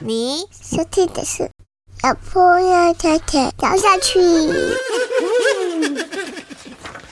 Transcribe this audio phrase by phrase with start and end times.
[0.00, 1.48] 你收听的是
[2.02, 4.18] 老婆要太太聊下去。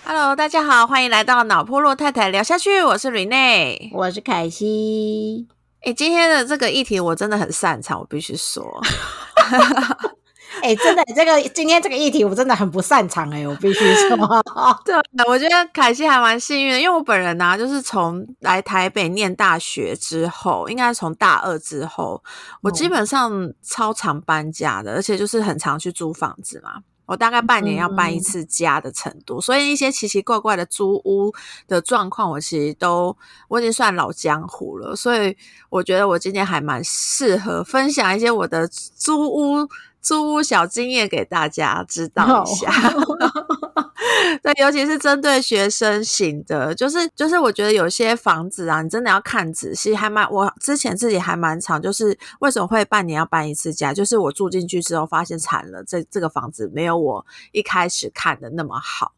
[0.05, 3.91] Hello，大家好，欢迎来到脑波洛太太聊下去，我是 Rene。
[3.93, 5.47] 我是凯西。
[5.83, 8.83] 哎，今天的这个议题我真的很擅长，我必须说。
[10.63, 14.17] 哎、真的，这个今天这个议题我真的很不擅长哎、我必须说。
[14.85, 14.95] 对，
[15.27, 22.23] 我觉得凯西还蛮幸运的，因为我本人呢、啊就是从来台北念大学之后，应该是从大二之后，
[22.61, 26.83] 我基本上超常搬家的，而且就是很常去租房子嘛。
[27.13, 31.31] 我大概半年要搬一次家的程度，所以一些奇奇怪怪的租屋
[31.69, 33.15] 的状况，我其实都
[33.49, 34.97] 我已经算老江湖了。
[34.97, 35.37] 所以
[35.69, 39.69] 我觉得我今天还蛮适合分享一些我的租屋
[40.01, 42.73] 租屋小经验给大家知道一下。
[44.43, 59.13] 对，尤其是针对学生型的，就是就是，我觉得有些房子啊，你真的要看仔细，还蛮我之前自己还蛮长，就是为什么会半年要搬一次家，就是我住进去之后发现惨了，这这个房子没有我一开始看的那么好。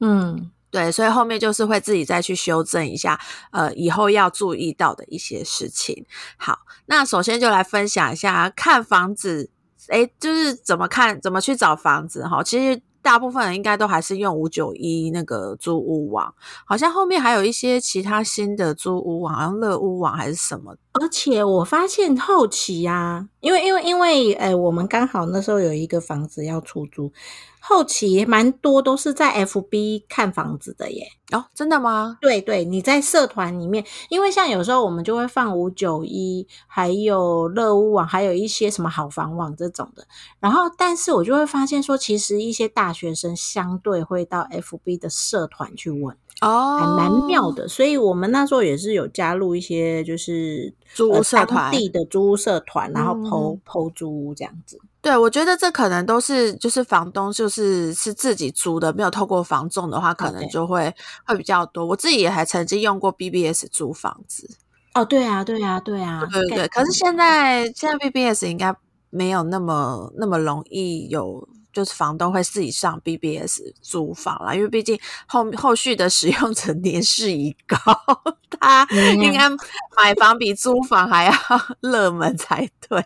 [0.00, 3.20] 嗯，对，所以后面就是会自己再去修正一下，
[3.52, 6.06] 呃，以后要注意到的一些事情。
[6.36, 9.50] 好，那首先就来分享一下看房子，
[9.88, 12.42] 诶，就是怎么看，怎么去找房子哈。
[12.42, 16.34] 其实大部分人应该都还是用五九一那个租屋网，
[16.64, 20.76] 好像后面还有一些其他新的租屋网，好像乐屋网还是什么。
[20.92, 27.12] 而且我发现后期呀、因为因为因为呃，我们刚好那时候有一个房子要出租，
[27.60, 31.06] 后期蛮多都是在 FB 看房子的耶。
[31.32, 32.18] 哦，真的吗？
[32.20, 40.04] 对对，你在社团里面，因为像有时候我们就会放五九一，还有乐屋网，还有一些什么好房网这种的。
[40.40, 47.68] 然后，但是我就会发现说，其实一些大学生相对会到 FB 的社团去问，哦，还蛮妙的。
[47.68, 54.80] 所以我们那时候也是有加入一些就是租社团的租屋社团，然后嗯剖剖租屋这样子。
[55.02, 60.94] 对，我觉得这可能都是就是房东就是是自己租的，没有透过房仲的话，可能就会
[61.26, 61.86] 会比较多。
[61.86, 64.48] 我自己也还曾经用过 BBS 租房子，
[64.94, 66.68] 哦，对啊，对啊，对啊，对对对。
[66.68, 68.74] 可是现在现在 BBS 应该
[69.08, 71.48] 没有那么那么容易有。
[71.72, 77.76] 就是房东会自己上 BBS 租房啦，因为毕竟后后续的使用者 年事已高，
[78.60, 79.48] 他嗯应该
[79.96, 81.32] 买房比租房还要
[81.80, 83.00] 热门才对。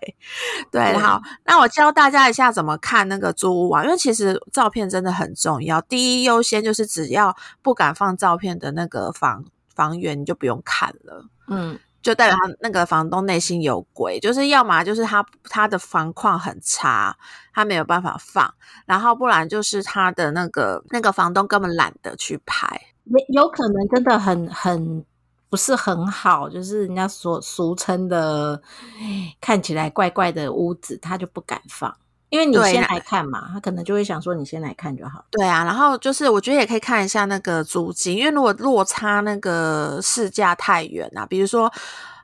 [0.70, 5.80] 对，对好，那我教大家一下怎么看那个租屋网，因为其实照片真的很重要。
[5.82, 9.44] 第一优先就是只要不敢放照片的那个房
[9.74, 11.26] 房源，你就不用看了。
[11.48, 17.16] 嗯，就代表他那个房东内心有鬼，就是要么就是他他的房况很差，
[17.54, 18.52] 他没有办法放，
[18.84, 22.68] 然后不然就是他的那个那个房东根本懒得去拍。
[23.04, 25.02] 有有可能真的很很
[25.48, 28.60] 不是很好，就是人家所俗称的
[29.40, 31.96] 看起来怪怪的屋子，他就不敢放，
[32.34, 35.24] 因为你先来看嘛，他可能就会想说你先来看就好。
[35.30, 41.72] 对啊，然后就是我觉得也可以看一下那个租金，因为如果落差那个市价太远啊，比如说。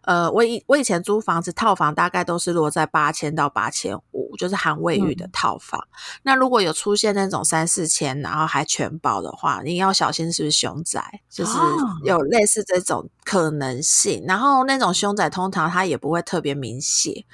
[0.04, 5.78] 呃，我以我以前租房子套房大概都是落在八千到八千五，就是含卫浴的套房。
[6.22, 14.24] 那如果有出现那种三四千，然后还全包的话，你要小心是不是凶宅，就是哦有类似这种可能性。
[14.26, 17.26] 然后那种凶宅通常它也不会特别明写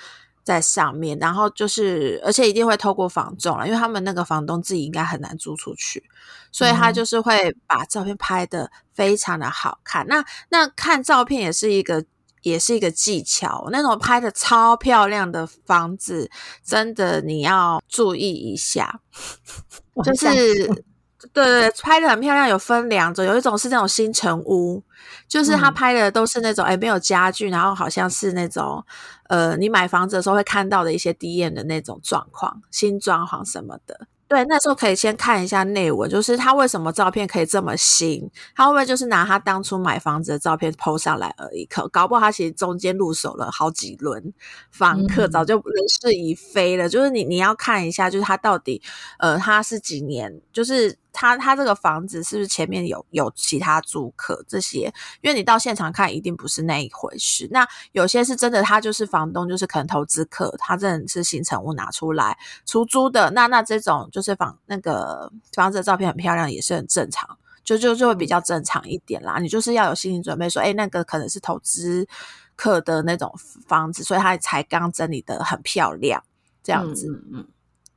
[0.46, 6.02] 在上面，然后就是而且一定会透过房仲了，因为他们那个房东自己应该很难租出去，
[6.50, 10.06] 所以他嗯就是会把照片拍的非常的好看。
[10.06, 12.06] 那那看照片也是一个。
[12.42, 16.30] 也是一个技巧，那种拍的超漂亮的房子，
[16.62, 19.00] 真的你要注意一下。
[20.04, 20.84] 就是
[21.32, 24.82] 对对对，拍的很漂亮，有分两种，有一种是那种新城屋，
[25.28, 28.84] 就是他嗯拍的都是那种哎、没有家具，然后好像是那种
[29.28, 34.06] 呃你买房子的时候会看到的一些低艳的那种状况，新装潢什么的。
[34.28, 41.64] 对，那时候可以先看一下内文，就是他为什么照片可以这么新，他会不会就是拿他当初买房子的照片 PO 上来而已？
[41.66, 44.34] 可搞不好他其实中间入手了好几轮
[44.72, 46.88] 房客，嗯早就人事已非了。
[46.88, 48.82] 就是你你要看一下，就是他到底
[49.20, 54.92] 呃他是几年，就是他他这个房子是不是前面有有其他租客这些？
[55.22, 57.48] 因为你到现场看一定不是那一回事。
[57.50, 62.36] 那有些是真的，他就是房东，就是可能投资客，他真的是新成屋拿出来
[62.66, 63.30] 出租的。
[63.30, 67.38] 那那这种就是房那个房子的照片很漂亮，也是很正常。
[67.64, 72.06] 就就就会比较正常一点啦，你就是要有心理准备，说，哎，那个可能是投资
[72.54, 73.34] 客的那种
[73.66, 76.22] 房子，所以他才刚整理的很漂亮，
[76.62, 77.08] 这样子。
[77.08, 77.46] 嗯嗯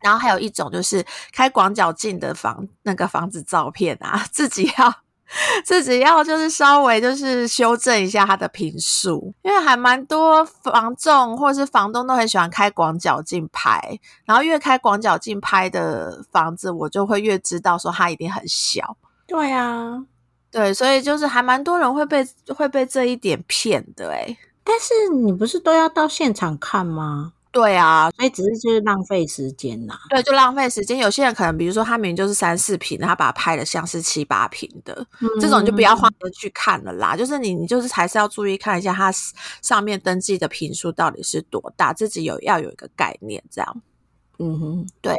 [0.01, 4.93] 然后还有一种就是开广角镜的房那个房子照片啊， 自己要
[5.63, 18.97] 自己要就是稍微就是修正一下它的频数，因为还蛮多房仲或者是房东都很喜欢开广角镜拍，然后越开广角镜拍的房子，我就会越知道说它一定很小。
[19.27, 20.03] 对啊，
[20.49, 27.33] 对，所以就是还蛮多人会被会被这一点骗的诶、但是你不是都要到现场看吗？
[27.51, 30.99] 对啊，所以只是就是浪费时间呐、对，就浪费时间。
[30.99, 35.05] 有些人可能，比如说他明明就是三四平的，他把它拍的像是七八平的，
[35.41, 37.15] 这种就不要花钱去看了啦。
[37.15, 39.11] 就是你，你就是还是要注意看一下它
[39.63, 43.81] 上面登记的平数到底是多大，自己有要有一个概念，这样。
[44.37, 45.15] 嗯哼，对，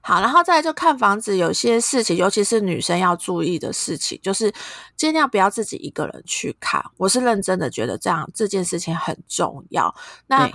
[0.00, 4.50] 好，然后再来就看房子，有些事情，尤其是女生要注意的事情，就是
[4.96, 6.82] 尽量不要自己一个人去看。
[6.96, 9.94] 我是认真的觉得这样这件事情很重要。
[10.26, 10.54] 那对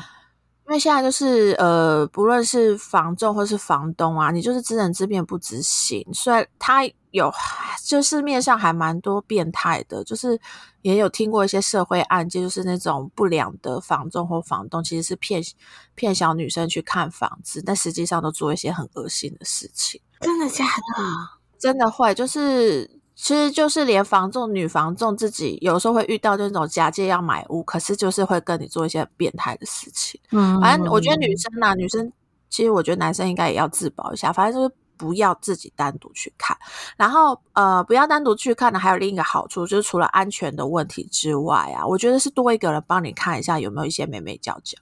[0.70, 7.34] 因为现在就是呃，不论是房仲或是房东啊，你就是知人知面不知心，所以他有
[7.84, 10.40] 就市面上还蛮多变态的，就是
[10.84, 15.42] 也有听过一些社会案件，就是那种不良的房仲或房东其实是骗
[15.96, 20.00] 骗小女生去看房子，但实际上都做一些很恶心的事情。
[20.22, 21.04] 真的假的？
[21.58, 30.20] 真的会，就是其实就是连房仲、女房仲自己有时候会遇到那种假借要买屋，可是就是会跟你做一些很变态的事情。
[30.32, 32.10] 嗯反正我觉得女生啊，女生
[32.50, 36.58] 其实我觉得男生应该也要自保一下，反正就是不要自己单独去看。
[36.96, 44.78] 然后呃，不要单独去看的还有另一个好处，就是除了安全的问题之外啊，我觉得是多一个人帮你看一下有没有一些美美角角。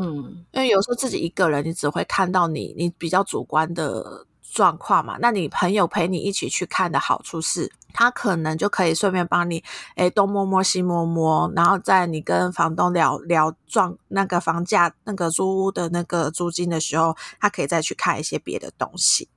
[0.00, 5.16] 嗯因为有时候自己一个人，你只会看到你你比较主观的状况嘛。
[5.20, 9.62] 那你朋友陪你一起去看的好处是，他可能就可以顺便帮你，
[9.96, 19.28] 诶东摸摸西摸摸，然后在你跟房东聊聊状那个房价、那个租屋的那个租金的时候，他可以再去看一些别的东西。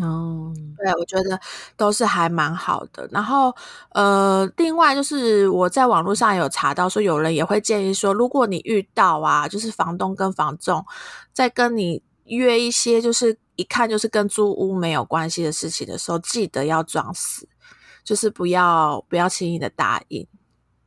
[0.00, 1.38] 哦，对，我觉得
[1.76, 3.08] 都是还蛮好的。
[3.10, 3.52] 然后，
[3.90, 10.86] 呃，另外就是我在网络上有查到说，有人也会建议说，如果你遇到啊，就是房东跟房仲
[11.32, 12.00] 在跟你
[12.30, 17.48] 约一些就是一看就是跟租屋没有关系的事情的时候，记得要装死，
[18.02, 20.26] 就是不要不要轻易的答应。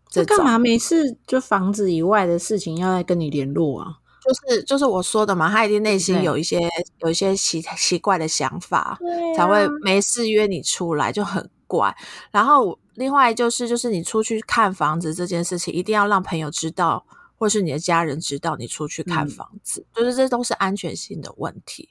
[0.09, 3.87] 这干嘛没事就房子以外的事情要来跟你联络啊？
[4.23, 6.59] 就是就是我说的嘛，他一定内心有一些
[6.99, 8.95] 有一些奇奇怪的想法。
[8.99, 11.93] 对才会没事约你出来，就很怪。
[12.31, 17.05] 然后另外就是，就是你出去看房子这件事情，一定要让朋友知道，
[17.43, 21.89] 或是你的家人知道你出去看嗯房子，就是这都是安全性的问题。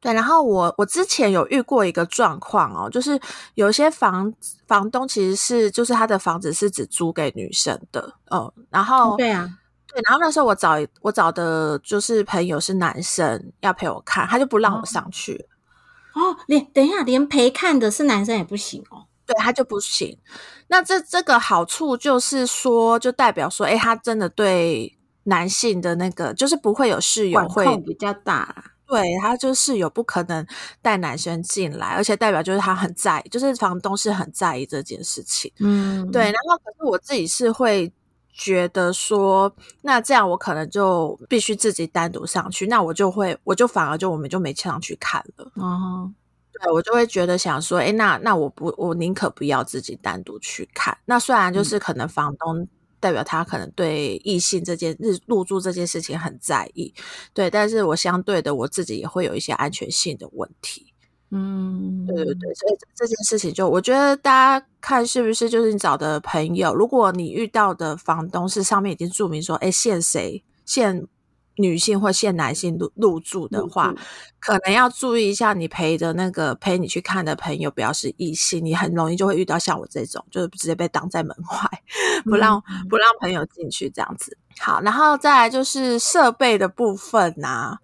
[0.00, 3.20] 对，然后我我之前有遇过一个状况哦，就是
[3.54, 4.34] 有些房
[4.66, 9.48] 房东其实是就是他的房子是只租给女生的，嗯，然后对啊，
[9.86, 15.46] 对，然后那时候我找我找的就是朋友是男生要陪我看，他就不让我哦上去。
[16.14, 19.04] 哦，连等一下，连陪看的是男生也不行哦。
[19.24, 20.18] 对他就不行。
[20.68, 28.64] 那这这个好处就是说，就代表说，哎，他真的对男性的那个，就是不会有室友管会控比较大啦。
[28.86, 30.46] 对他就是室友不可能
[30.80, 35.52] 带男生进来，而且代表就是他很在意，就是房东是很在意这件事情。
[35.58, 37.92] 嗯，对，然后可是我自己是会
[38.32, 45.52] 觉得说，那这样我可能就必须自己单独上去，那我就会，我就反而就我们就没上去看了。
[45.56, 46.10] 哦，
[46.62, 50.96] 对，我就会觉得想说，哎，那那我不，我宁可不要自己单独去看。
[51.04, 52.66] 那虽然就是可能房东
[53.00, 56.92] 代表他可能对异性这件日入住这件事情很在意，
[57.32, 60.92] 对，但是我相对的我自己也会有一些安全性的问题。
[61.30, 71.06] 嗯，对对对，所以这件事情就我觉得大家看是不是就是你找的朋友，如果你遇到的房东是上面已经注明说，哎，限谁限
[71.58, 73.94] 女性或现男性入入住的话，
[74.40, 81.82] 可能要注意一下，你陪的那个陪你去看的朋友不要是异性，你很容易就会遇到像我这种，就是直接被挡在门外，
[82.24, 84.36] 不让、不让朋友进去这样子。
[84.60, 87.78] 好，然后再来就是设备的部分呐、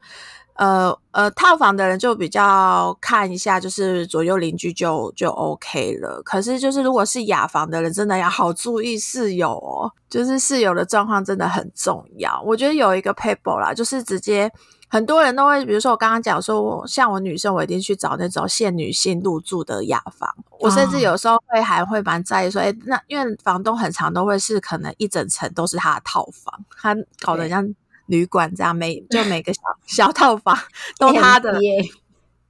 [0.55, 6.23] 呃呃，套房的人就比较看一下，就是左右邻居就就 OK 了。
[6.25, 12.41] 可是就是如果是雅房的人，真的要好注意室友哦，就是室友的状况真的很重要。
[12.43, 14.51] 我觉得有一个 paper 啦，就是直接
[14.89, 20.33] 很多人都会，比如说我刚刚讲说，我像我女生，我一定去找那种限女性入住的雅房。
[20.61, 27.75] 我甚至哦有时候会还会蛮在意说，哎、那因为房东很常都会是可能一整层都是他的套房，他搞得对像
[28.07, 30.57] 旅馆这样，每 就每个小小套房
[30.99, 31.59] 都他的。
[31.59, 31.87] 对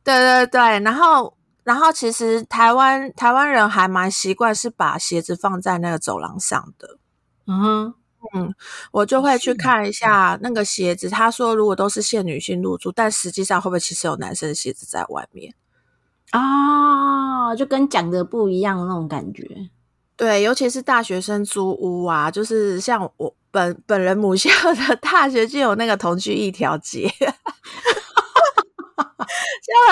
[0.04, 6.98] 对对，然后然后其实台湾台湾人还蛮习惯是把鞋子放在那个走廊上的。
[7.46, 7.94] 嗯哼，
[8.34, 8.54] 嗯，
[8.92, 11.08] 我就会去看一下那个鞋子。
[11.08, 15.54] 他说，如果都是限女性入住，但实际上会不会其实有男生的鞋子在外面？
[16.30, 19.70] 啊，就跟讲的不一样那种感觉。
[20.16, 27.26] 对，尤其是大学生租屋啊，就是像我本本人母校的 大学就有那个同居一条街， 就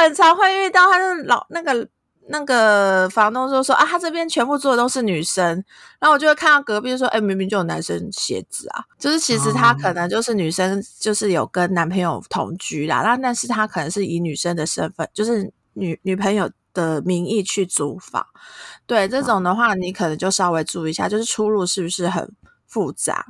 [0.01, 1.87] 很常会遇到他的老那个
[2.29, 5.45] 那个房东就说啊，他这边全部住的都是女生，
[5.99, 9.77] 然后我就会看到隔壁就说，哎、明明就有男生鞋子啊，就是其实他哦。
[9.83, 18.27] 可能就是女生，就是有跟男朋友同居啦，那但是他可能是以女生的身份，就是女女朋友的名义去租房。
[18.87, 22.33] 对这种的话，你可能就稍微注意一下，就是出入是不是很
[22.67, 23.27] 复杂。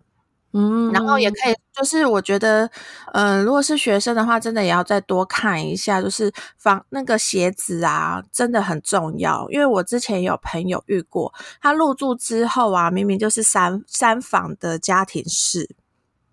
[0.55, 2.71] 嗯，然后也可以，就是我觉得，
[3.15, 9.49] 嗯、如果是学生的话，真的也要再多看一下，就是房那个鞋子啊，真的很重要。
[9.49, 15.75] 因为我之前有朋友遇过，他入住之后啊，明明就是三三房的家庭式，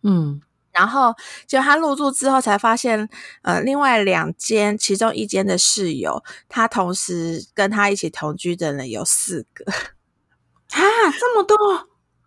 [0.04, 0.42] 嗯，
[0.79, 1.13] 然后
[1.45, 3.09] 就他入住之后才发现，
[3.41, 9.65] 呃，另外两间，其中一间的室友，他同时跟他一起同居的人有四个。
[10.71, 10.79] 啊，
[11.19, 11.57] 这么多，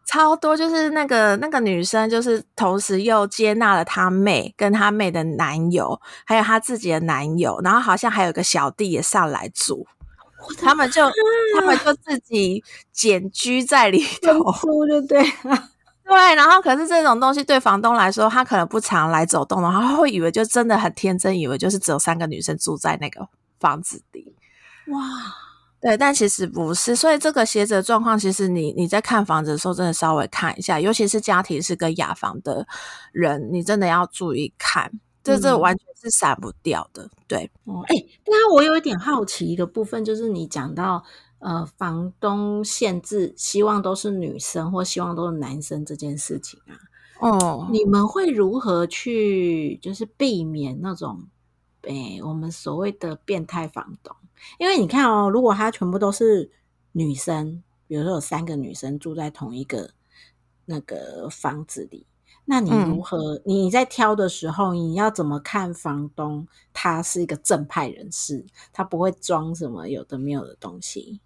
[0.05, 9.87] 超多，就是那个那个女生，就是同时又接纳了她妹跟她妹的男友，还有她自己的男友，然后好像还有个小弟也上来住，
[10.61, 11.11] 他们就
[11.55, 14.53] 他们就自己简居在里头。
[14.61, 15.72] 租就对了。
[16.05, 23.27] 对，然后可是这种东西对房东来说，他可能不常来走动的话，他会以为就真的很天真，以为就是只有三个女生住在那个
[23.59, 24.35] 房子里。
[24.89, 24.99] 哇，
[25.81, 32.67] 对，但其实不是，所以这个鞋子的状况，其实你你在看房子的时候，真的稍微看一下，尤其是家庭是跟雅房的
[33.13, 34.91] 人，你真的要注意看，
[35.23, 37.09] 这这嗯完全是闪不掉的。
[37.29, 37.95] 对，哦，哎、
[38.25, 41.03] 对啊，我有一点好奇一个部分，就是你讲到
[41.43, 46.79] 呃，房东限制希望都是女生或希望都是男生这件事情啊，
[47.21, 51.25] 哦，你们会如何去就是避免那种
[51.83, 54.15] 诶、我们所谓的变态房东？
[54.61, 56.53] 因为你看哦，如果他全部都是
[56.93, 59.91] 女生，比如说有三个女生住在同一个
[60.67, 62.07] 那个房子里，
[62.45, 63.43] 那你嗯如何？
[63.45, 66.47] 你在挑的时候，你要怎么看房东？
[66.73, 71.21] 他是一个正派人士，他不会装什么有的没有的东西。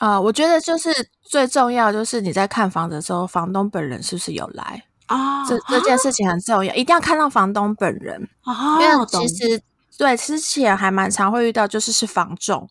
[0.00, 0.90] 啊、我觉得就是
[1.20, 8.26] 最重要，就是你在看房子的时候，房东本人是不是有来，啊这这件事情很重要，一定要看到房东本人。
[8.42, 9.60] 啊，因为懂其实
[9.98, 12.66] 对之前还蛮常会遇到，就是是房仲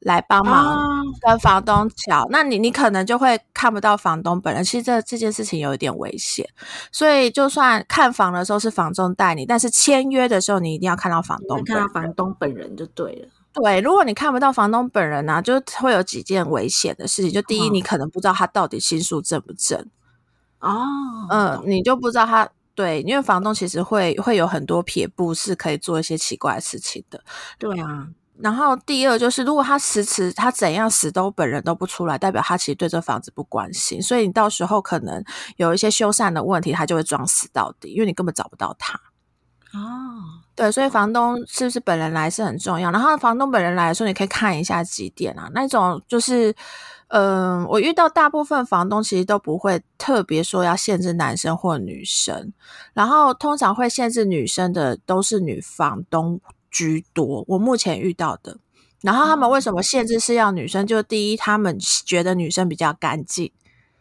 [0.00, 4.62] 来帮忙啊跟房东瞧，那你你可能就会看不到房东本人。
[4.62, 6.46] 其实这这件事情有一点危险，
[6.92, 13.28] 所以就算看房的时候是房仲带你，但是签约的时候你一定要看到房东看到房东本人就对了。
[13.62, 17.30] 对，如果你看不到房东本人呢、就会有几件危险的事情。
[17.30, 19.78] 就第一，嗯你可能不知道他到底心术正不正，
[20.58, 20.84] 哦，
[21.30, 22.48] 嗯，懂你就不知道他。
[22.74, 27.22] 对，因为房东其实会会有很多撇步，是可以做一些奇怪的事情的。
[27.56, 28.08] 对啊，
[28.40, 35.22] 然后第二就是，如果他迟迟他怎样死都本人都不出来，代表他其实对这房子不关心，所以你到时候可能
[35.56, 39.00] 有一些修缮的问题，他就会装死到底，因为你根本找不到他。
[39.74, 42.92] 哦，对，所以房东是不是本人来是很重要。
[42.92, 46.54] 然后房东本人来的时候，你可以看一下几点啊，那种就是，
[47.08, 52.52] 嗯、我遇到大部分房东其实都不会特别说要限制男生或女生，
[52.92, 56.40] 然后通常会限制女生的都是女房东
[56.70, 57.44] 居多。
[57.48, 58.58] 我目前遇到的，
[59.00, 60.86] 然后他们为什么限制是要女生？
[60.86, 61.76] 就第一，他们
[62.06, 63.50] 觉得女生比较干净。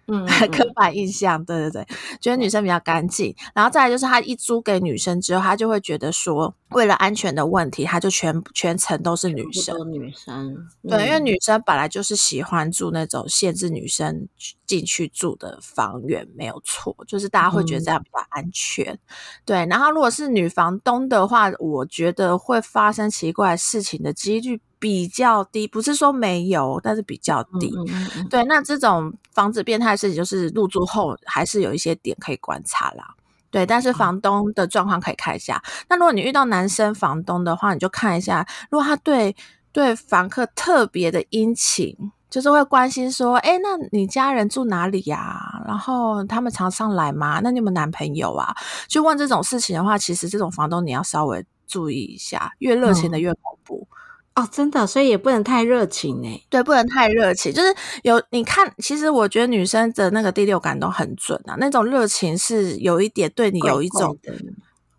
[0.07, 1.87] 嗯， 刻板印象，对对对，
[2.19, 9.75] 觉得女生比较干净，然后再来就是他一租给女生之后，他就会觉得说，为了安全的问题，他就全全程都是女生。
[9.91, 11.25] 女生，对，因为嗯。
[11.25, 14.27] 女生本来就是喜欢住那种限制女生
[14.65, 18.99] 进去住的房源，没有错，就是大家会觉得这样比较安全。
[19.45, 27.73] 对，然后如果是女房东的话，我觉得会发生奇怪事情的几率比较低，不是说没有，但是比较低。
[27.73, 33.15] 嗯嗯嗯对，那这种房子变态的事情，就是入住后还是有一些点可以观察啦。
[33.49, 35.63] 对，但是房东的状况可以看一下。
[35.87, 39.33] 那如果你遇到男生房东的话，你就看一下，如果他对
[39.71, 41.95] 对房客特别的殷勤，
[42.29, 47.39] 就是会关心说，哎，那你家人住哪里呀、然后他们常上来吗？
[47.41, 48.53] 那你有没有男朋友啊？
[48.89, 53.87] 去问这种事情的话，其实这种房东你要稍微注意一下，越热情的越恐怖。
[54.35, 56.41] 哦，真的，所以也不能太热情哎。
[56.49, 57.53] 对，不能太热情。
[57.53, 64.17] 就是有你看，其实我觉得女生的那个第六感都很准啊，那种热情是有一点对你有一种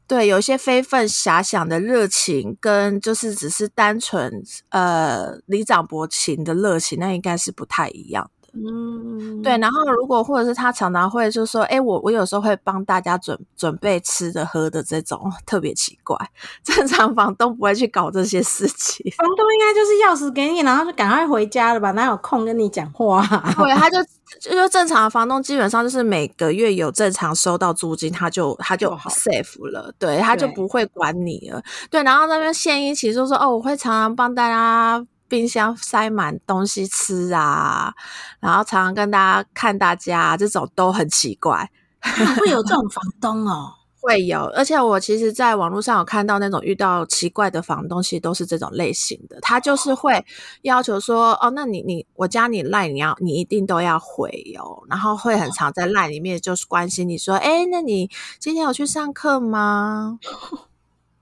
[0.06, 4.30] 对有一些非分遐想的热情，跟就是只是单纯
[4.68, 8.30] 呃里长薄情的热情，那应该是不太一样的。
[8.56, 16.16] 嗯，对，然后如果或者是他常常会就说，哎，我我有时候会帮大家准准备吃的喝的这种，特别奇怪，
[16.62, 19.12] 正常房东不会去搞这些事情。
[19.16, 23.26] 房东应该就是钥匙给你，然后就赶快回家了吧，哪有空跟你讲话？
[23.56, 23.98] 对，他就
[24.40, 31.60] 就正常的房东基本上就是每个月有正常收到租金，他就他就 safe 了，对，他就不会管你了。
[31.90, 35.04] 对，然后那边现一起就说，哦，我会常常帮大家。
[35.34, 37.92] 冰箱塞满东西吃啊，
[38.38, 41.68] 然后常常跟大家看大家，这种都很奇怪。
[42.38, 44.44] 会有这种房东哦， 会有。
[44.54, 49.40] 而且我其实在网络上有看到那种遇到奇怪的房东，其实都是这种类型的。
[49.40, 50.24] 他就是会
[50.62, 54.84] 要求说，哦，那你你我加你赖，你要你一定都要回哦。
[54.88, 60.20] 然后会很常在赖里面就是关心你说，哎，那你今天有去上课吗？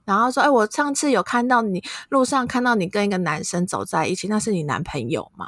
[0.05, 5.47] 然后说：“哎，我上次有看到你路上看到你跟一个男生走在一起，那是你男朋友吗？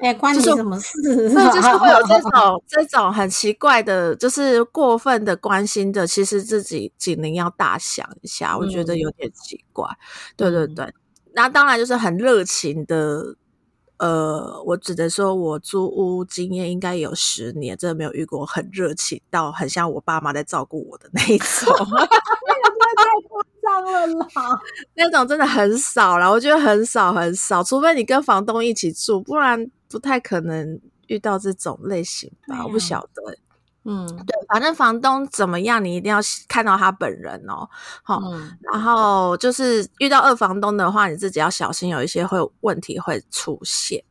[0.00, 1.30] 哎，关你什么事？
[1.32, 6.06] 那就是会有这种 这种很奇怪的，就是过分的关心的。
[6.06, 9.88] 其实自己警铃要大响一下，我觉得有点奇怪。
[10.36, 10.92] 对对对，
[11.32, 13.36] 那当然就是很热情的。
[13.96, 21.72] 呃，我只能说我租屋经验应该有十年，真的没有遇过很热情到很像我爸妈在照顾我的那一种。
[21.78, 24.26] 太夸张了啦！
[24.94, 32.64] 那种真的很少了，我觉得很少很少，除非你跟房东一起住，不然不太可能遇到这种类型吧。
[32.64, 33.36] 我不晓得，
[33.84, 36.18] 嗯，对，反正房东怎么样，你一定要
[36.48, 37.68] 看到他本人哦。
[38.02, 38.20] 好，
[38.72, 44.04] 然后就是遇到二房东的话，你自己要小心，有一些会问题会出现。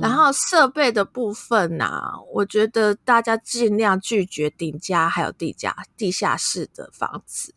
[0.00, 2.00] 然后设备的部分呢，
[2.32, 7.54] 我觉得大家尽量拒绝顶家还有地价地下室的房子。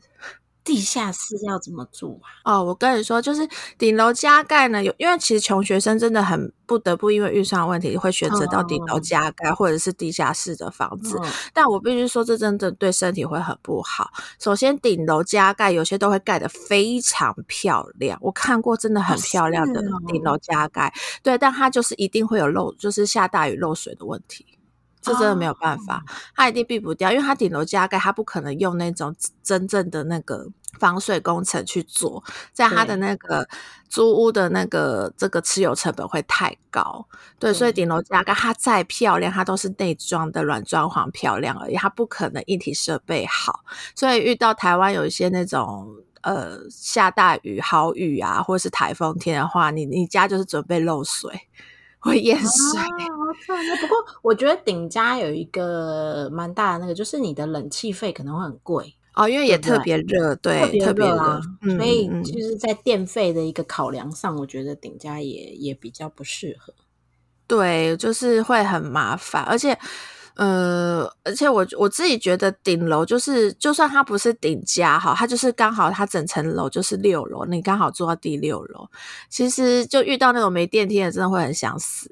[0.65, 2.57] 地下室要怎么住啊？
[2.57, 11.21] 哦，我跟你说，就是顶楼加盖呢，有因为其实穷学生真的很不得不因为预算问题会选择到顶楼加盖或者是地下室的房子。
[11.53, 14.09] 但我必须说，这真的对身体会很不好。
[14.39, 20.91] 首先，顶楼加盖有些都会盖得非常漂亮，我看过真的很漂亮的顶楼加盖。
[21.21, 24.43] 对，但它就是一定会有漏，就是下大雨漏水的问题。
[25.05, 26.03] 这真的没有办法，
[26.35, 30.47] 它一定避不掉，因为它顶楼加盖，它不可能用那种真正的那个
[30.79, 33.47] 防水工程去做，在它的那个
[33.87, 37.07] 租屋的那个这个持有成本会太高。
[37.37, 43.63] 对，所以顶楼加盖它再漂亮，它都是内装的软装潢漂亮而已，它不可能一体设备好。
[43.95, 45.87] 所以遇到台湾有一些那种
[46.21, 51.47] 呃下大雨、好雨啊，或者是台风天的话，你你家就是准备漏水。
[52.05, 52.81] 会淹水。
[53.81, 61.41] 不过我觉得顶家有一个蛮大的那个，就是你的冷气费可能会很贵哦，因为也特别热，对，特别热，
[61.77, 66.73] 所以就是在电费的一个考量上，我觉得顶家也也比较不适合。
[67.47, 69.77] 对，就是会很麻烦，而且。
[70.35, 78.87] 呃，而且我我自己觉得顶楼就是，就算它不是顶家哈，它就是刚好它整层楼就是六楼，你刚好住到第六楼，
[79.29, 82.09] 其实就遇到那种没电梯的，真的会很想死。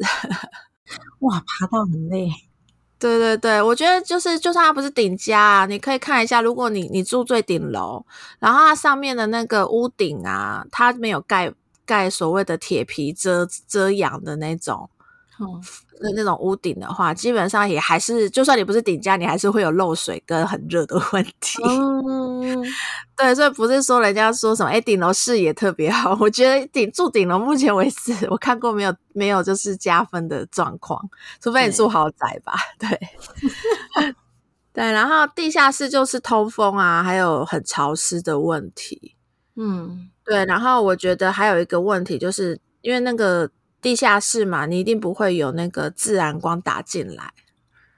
[1.20, 2.30] 哇，爬到很累。
[2.98, 8.06] 对对对，我觉得就是，就算它不是顶家，你可以看一下，如果你你住最顶楼，
[8.40, 11.54] 然后它上面的那个屋顶啊，它没有盖
[11.86, 14.90] 盖所谓的铁皮遮遮阳的那种。
[16.02, 21.62] 那那种屋顶的话，基本上也还是，就算你不是顶家，你还是会有漏水跟很热的问题。
[21.64, 22.62] 嗯，
[23.16, 26.18] 对，所以不是说人家说什么，哎，顶楼视野特别好。
[26.20, 31.00] 我觉得顶住顶楼，目前为止我看过没有没有就是加分的状况，
[31.40, 32.54] 除非你住豪宅吧。
[32.78, 33.00] 对，
[34.74, 39.16] 对，然后地下室就是通风啊，还有很潮湿的问题。
[39.56, 43.50] 嗯，对，然后我觉得还有一个问题，就是因为那个。
[43.84, 47.34] 地下室嘛，你一定不会有那个自然光打进来，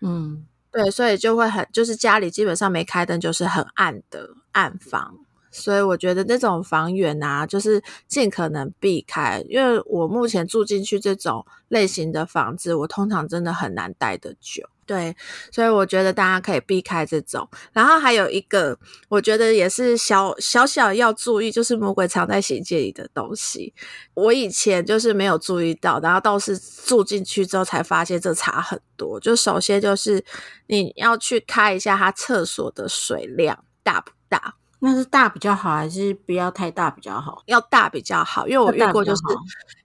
[0.01, 5.15] 嗯，对，所以就会很，就是家里基本上没开灯，就是很暗的暗房，
[5.51, 14.67] 所以我觉得那种房源啊，就是尽可能避开，因为我目前住进去这种类型的房子，我通常真的很难待得久。
[14.85, 15.15] 对，
[15.51, 17.49] 所以我觉得大家可以避开这种。
[17.73, 18.77] 然后还有一个，
[19.09, 23.73] 我觉得也是小小小要注意，就是魔鬼藏在洗界里的东西。
[24.13, 29.19] 我以前就是没有注意到，然后倒是住进去之后才发现这差很多。
[29.19, 30.23] 就首先就是
[30.67, 34.55] 你要去开一下它厕所的水量大不大？
[34.85, 37.41] 那是大比较好，还是不要太大比较好？
[37.47, 39.21] 要大比较好，因为我遇过就是。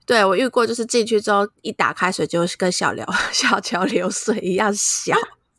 [0.06, 5.14] 对我遇过，就是进去之后一打开水，就跟小流 小桥流水一样小。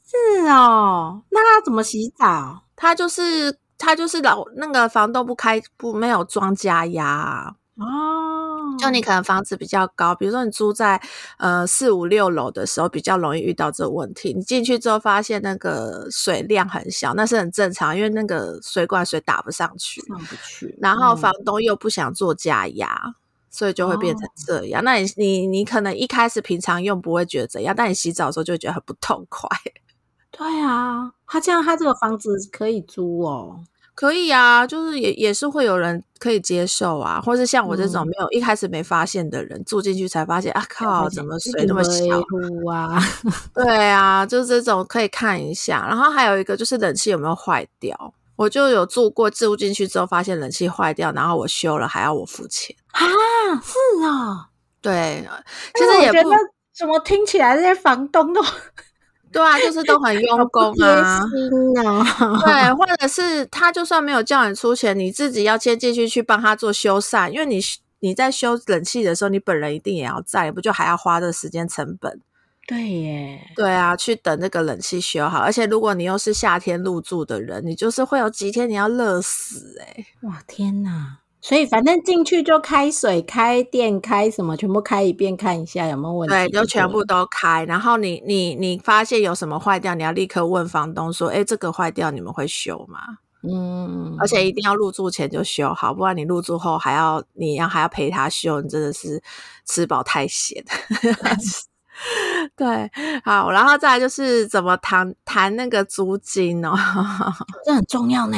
[0.06, 2.62] 是哦，那他怎么洗澡？
[2.76, 8.41] 他就是他就是老那个房东不开不没有装加压哦。
[8.78, 11.02] 就你可能房子比较高，比如说你租在
[11.38, 14.34] 呃四五六楼的时候，比较容易遇到这个问题。
[14.34, 20.78] 你进去之后发现那个水量很小，那是很正常，因为那个水管水打不上去，上不去。
[20.82, 23.16] 然后房东又不想做加压，
[23.50, 24.84] 所以就会变成这样。
[24.84, 29.50] 那你你你可能一开始平常用不会觉得怎样，但你洗澡的时候就会觉得很不痛快。
[30.32, 33.64] 对啊，他这样他这个房子可以租哦。
[34.02, 42.20] 可以啊，就是也也是会有人可以接受啊，或是像我这种没有一开始没发现的人住进去才发现啊靠，怎么水那么小
[42.74, 43.00] 啊？
[43.54, 45.86] 对啊，就是这种可以看一下。
[45.88, 47.96] 然后还有一个就是冷气有没有坏掉，
[48.38, 53.06] 我就有住过住进去之后发现冷气坏掉，然后我修了还要我付钱啊？
[53.62, 54.48] 是啊，
[54.82, 55.24] 对，
[55.76, 56.30] 其实也不
[56.76, 58.42] 怎么听起来这些房东都。
[59.32, 61.22] 对啊，就是都很用功啊，
[62.44, 67.60] 对，或者是他就算没有叫你出钱，你自己要先进去去帮他做修缮，因为你
[68.00, 72.20] 你在修冷气的时候，你本人一定也要在，不就还要花这时间成本？
[72.68, 80.06] 对耶，对啊，去等那个冷气修好，而且如果你又是夏天入住的人，你就是会有几天你要热死哎！
[80.22, 81.21] 哇天哪！
[81.42, 86.36] 所以反正进去就开水、开电、开什么，全部开一遍，看一下有没有问题。
[86.36, 87.66] 对，就全部都开。
[87.66, 93.00] 然后你你你发现有什么坏掉，你要立刻问房东说：“哎，这个坏掉，你们会修吗？”
[93.44, 99.20] 嗯，而且一定要入住前就修好，不然你入住后还要你要还要陪他修，你真的是
[99.66, 100.64] 吃饱太闲。
[102.56, 102.92] 对，
[103.24, 106.76] 好，然后再来就是怎么谈谈那个租金哦，
[107.66, 108.38] 这很重要呢。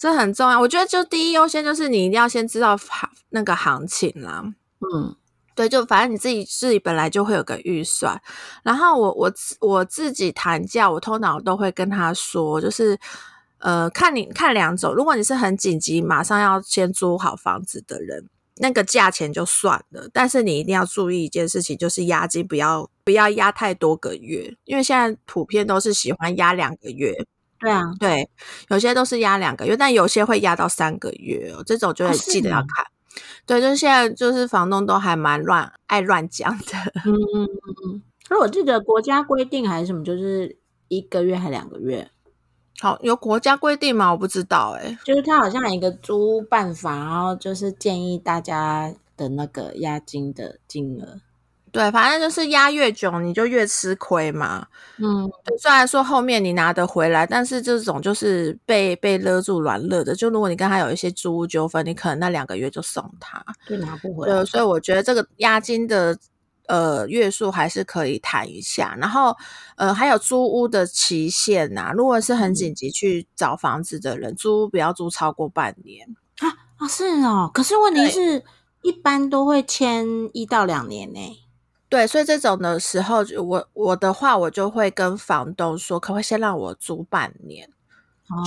[0.00, 4.42] 这很重要，我觉得就第一优先就是你一定要先知道行那个行情啦。
[4.80, 5.14] 嗯，
[5.54, 8.18] 对，就反正你自己自己本来就会有个预算，
[8.62, 12.98] 然后我我我自己谈价，我通常都会跟他说，就是
[13.58, 27.26] 呃，看你看两种，如果你是很紧急，马上要先租好房子的人，那个价钱就算了，但是你一定要注意一件事情，就是押金不要不要压太多个月，因为现在普遍都是喜欢压两个月。
[27.60, 28.28] 对啊，对，
[28.70, 31.62] 有些都是压两个月，但有些会压到三个月哦。
[31.64, 32.86] 这种就会记得要看。
[33.44, 36.64] 对，就是现在就是房东都还蛮乱，爱乱讲的。
[37.04, 38.02] 嗯嗯嗯嗯。
[38.26, 40.56] 可是我记得国家规定还是什么，就是
[40.88, 42.10] 一个月还两个月。
[42.80, 44.10] 好，有国家规定吗？
[44.12, 44.98] 我不知道哎。
[45.04, 51.20] 就是他好像一个租办法，然后就是建议大家的那个押金的金额。
[51.72, 54.66] 对，反正就是压越久，你就越吃亏嘛。
[54.98, 55.30] 嗯，
[55.60, 60.14] 虽然说后面你拿得回来，但是这种就是被被勒住软勒的。
[60.14, 64.44] 就如果你跟他有一些租屋纠纷，你可能那两个月就送他，就拿不回来。
[64.44, 66.18] 所以我觉得这个押金的
[66.66, 68.96] 呃月数还是可以谈一下。
[68.98, 69.36] 然后
[69.76, 76.06] 呃，还有租屋的期限呐，如果是很紧急去找房子的人，租屋不要租超过半年
[76.40, 77.50] 啊啊是哦。
[77.54, 78.42] 可是问题是
[78.82, 81.20] 一般都会签一到两年呢。
[81.90, 87.68] 对，所以这种的时候，我我的话，我就会跟房东说，可不可以先让我租半年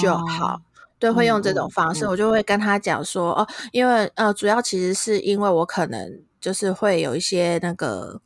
[0.01, 0.61] 就好？
[0.97, 8.21] 对，会用这种方式，我就会跟他讲说，哦，因为呃，主要其实是因为我可能就是会有一些那个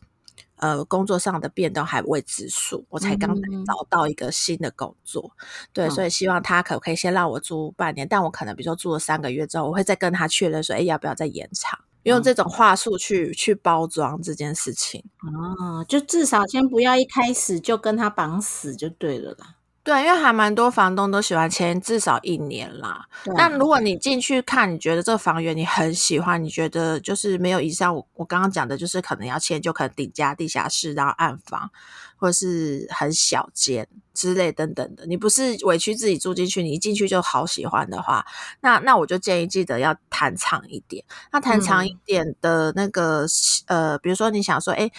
[0.57, 5.31] 呃工作上的变动还未知数，我才刚找到一个新的工作，
[5.73, 11.79] 对，所以希望他可不可以先让我租半年，但我可能比如说租了三个月之后，我会再跟他确认说，哎，要不要再延长？
[12.07, 19.55] 用这种话术去去包装这件事情哦，就至少先不要一开始就跟他绑死就对了啦。
[19.83, 23.07] 对，因为还蛮多房东都喜欢签至少一年啦。
[23.37, 31.71] 但如果你进去看，你觉得这个房源你很喜欢，你觉得就是没有以上我我刚刚讲的，就是可能要签，就可能顶加地下室，然后暗房，
[32.17, 35.05] 或者是很小间之类等等的。
[35.05, 38.25] 你不是委屈自己住进去，你一进去就好喜欢的话，
[38.61, 41.05] 那那我就建议记得要谈长一点。
[41.31, 43.25] 那谈长一点的那个
[43.67, 44.91] 呃，比如说你想说，哎。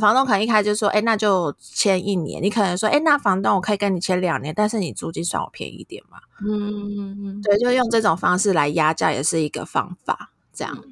[0.00, 10.30] 房东可能一开始就说：“哎，那就签一年。”你可能说：“哎，那房东我可以跟你签两年，但是你租金算我便宜一点嘛？”嗯嗯嗯，对，就用这种方式来压价也是一个方法。
[10.52, 10.84] 这样，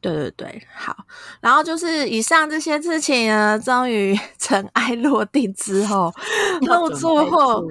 [0.00, 0.96] 对对对，好。
[1.40, 6.12] 然后就是以上这些事情呢，终于 尘埃落定之后，
[6.62, 7.64] 入住后，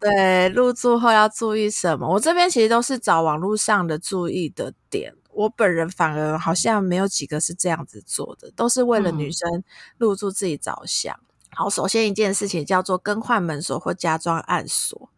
[0.00, 2.08] 对入住后要注意什么？
[2.08, 5.14] 我这边其实都是找网络上的注意的点。
[5.32, 9.48] 我本人反而好像没有几个是这样子做的，都是为了女生
[9.96, 11.18] 入住自己着想。
[11.52, 15.10] 好，首先一件事情叫做更换门锁或加装暗锁，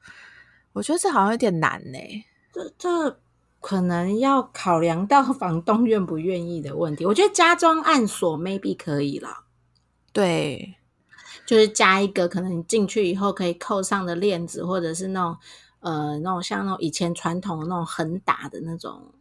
[0.74, 1.98] 我觉得这好像有点难呢。
[2.52, 3.18] 这这
[3.62, 7.06] 可能要考量到房东愿不愿意的问题。
[7.08, 9.44] 我觉得加装暗锁 maybe 可以了，
[10.12, 10.74] 对，
[11.46, 15.38] 就是加一个可能你进去以后可以扣上的链子，或者是那种
[15.80, 19.14] 呃那种像那种以前传统的那种横打的那种。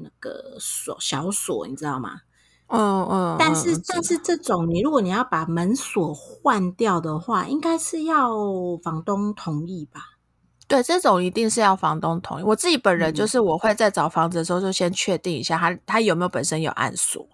[0.00, 2.20] 那个锁小锁，你知道吗？
[2.68, 8.30] 嗯嗯，但是嗯但是这种你如果你要把门锁换掉的话，应该是要
[8.80, 10.17] 房东同意吧？
[10.68, 12.42] 对这种一定是要房东同意。
[12.44, 13.28] 我自己本人就嗯。
[13.28, 17.26] 是我会在找房子的时候就先确定一下他他有没有本身有暗锁，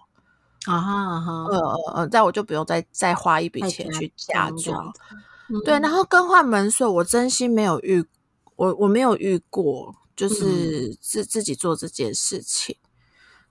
[0.65, 4.91] 啊哈啊哈，呃呃呃，这样我就不用再再花一笔钱去加装
[5.63, 6.03] 对，然后。
[6.05, 8.03] 更换门锁，我真心没有遇，
[8.55, 12.75] 我我没有遇过，就是自、自己做这件事情。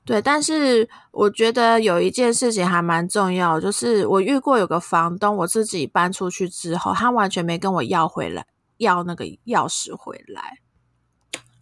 [0.05, 8.47] 对，但是我觉得有一件事情还蛮重要，就是我遇过有个房东，我自己搬出去之后，他完全没跟我要回来，
[8.79, 10.59] 要那个钥匙回来。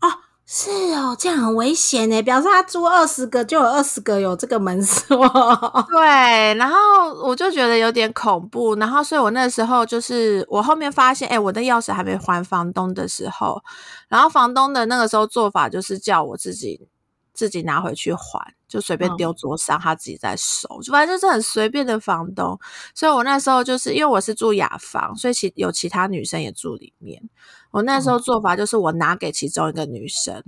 [0.01, 0.09] 哦
[0.44, 2.20] 是哦，这样很危险呢。
[2.20, 5.16] 表示他租二十个，就有二十个有这个门锁。
[5.88, 6.77] 对，然后
[7.22, 13.62] 我就觉得有点恐怖，然后所以我那时候就是我后面发现，哎，我的钥匙还没还房东的时候，
[14.09, 16.87] 然后房东的那个时候做法就是叫我自己
[17.33, 22.59] 自己拿回去还，就随便嗯丢桌上，他自己在收，就反正就是很随便的房东。
[22.95, 27.23] 所以我那时候就是因为我是住雅房，所以其有其他女生也住里面。
[27.71, 30.45] 我那时候做法就是我拿给其中一个女生，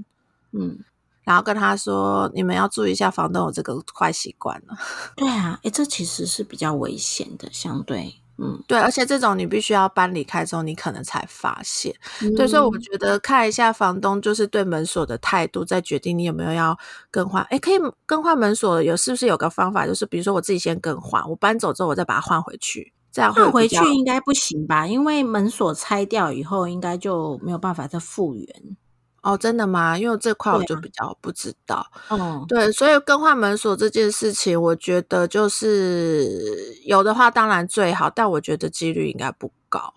[0.52, 0.78] 嗯，
[1.22, 4.76] 然后跟她说：“你们要注意一下，房东有这个坏习惯了。”
[5.16, 11.94] 对啊，诶，这其实是比较危险的，相对，嗯，对，而且这种你必须要搬离开之后，你可能才发现。
[12.36, 16.76] 对，所以我嗯觉得看一下房东就是对门锁的态度，再决定你有没有要
[17.10, 17.44] 更换。
[17.50, 19.86] 诶，可以更换门锁，有是不是有个方法？
[19.86, 24.84] 就是比如说我自己先更换，我搬走之后我再把它换回去，这样会换回去应该不行吧？
[24.86, 28.46] 因为门锁拆掉以后，应该就没有办法再复原。
[29.24, 29.98] 哦，真的吗？
[29.98, 31.84] 因为这块我就比较不知道。
[32.08, 39.94] 哦，对，所以更换门锁这件事情，我觉得就是有的话当然最好，但我觉得几率应该不高。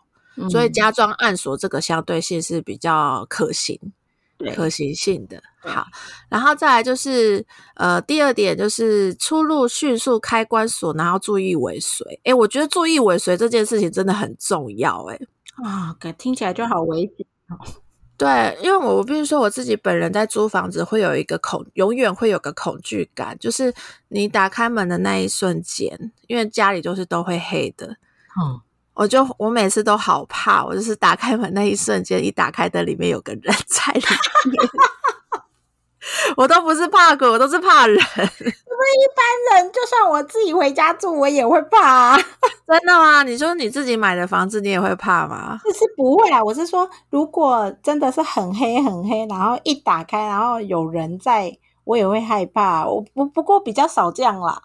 [0.50, 3.80] 所以嗯加装暗锁这个相对性是比较可行。
[4.56, 5.42] 可行性的。
[5.58, 5.88] 好，
[6.30, 12.20] 然后再来就是呃，第二点就是出入迅速开关锁，然后注意尾随。
[12.24, 15.04] 诶，我觉得注意尾随这件事情真的很重要。
[15.06, 15.28] 诶，
[15.66, 17.26] 啊，感听起来就好危险。
[18.18, 23.72] 对，因为我我必须说我自己本人在租房子会有一个恐，永远会有个恐惧感，就是
[24.08, 27.86] 你打开门的那一瞬间，因为家里就是都会黑的，
[28.42, 28.60] 嗯，
[28.96, 34.02] 我就我每次都好怕，我就是打开门那一瞬间，一打开灯里面有个人在里
[34.50, 34.70] 面，
[36.38, 38.04] 我都不是怕鬼，我都是怕人。
[39.56, 42.18] 人就算我自己回家住，我也会怕、啊。
[42.68, 43.24] 真的吗？
[43.24, 45.58] 你说你自己买的房子，你也会怕吗？
[45.74, 52.86] 是不会啊，我是说，如果真的是很黑很黑，然后一打开，然后有人在，我也会害怕。
[52.86, 54.64] 我不不过比较少这样啦。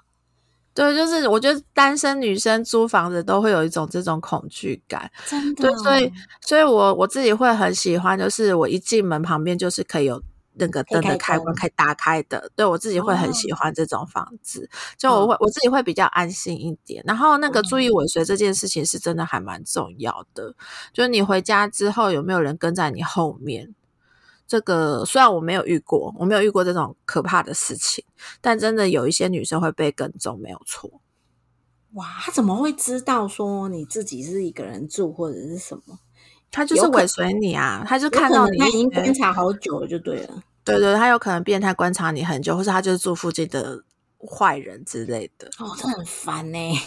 [0.75, 5.11] 对，就是我觉得单身女生租房子都会有一种这种恐惧感。
[5.27, 10.20] 真的，对，所以所以我我自己会很喜欢，就是我一进门旁边就是可以有
[10.54, 12.50] 那个灯的开关可以打开的。
[12.54, 17.02] 对我自己会很喜欢这种房子，就我会、我自己会比较安心一点。
[17.06, 20.54] 然后那个注意尾随这件事情是真的还蛮重要的，
[20.92, 23.74] 就是你回家之后有没有人跟在你后面。
[24.44, 28.04] 这个虽然我没有遇过，我没有遇过这种可怕的事情，
[28.42, 31.00] 但真的有一些女生会被跟踪，没有错。
[31.94, 35.98] 哇，他怎么会知道说你自己是一个人住或者是什么？
[36.52, 40.42] 她就是尾随你啊，他就看到你他已经观察好久了，就对了。
[40.62, 43.82] 对对，他有可能变态观察你很久，或是他就是住附近的
[44.30, 45.48] 坏人之类的。
[45.58, 46.80] 哦，这很烦呢、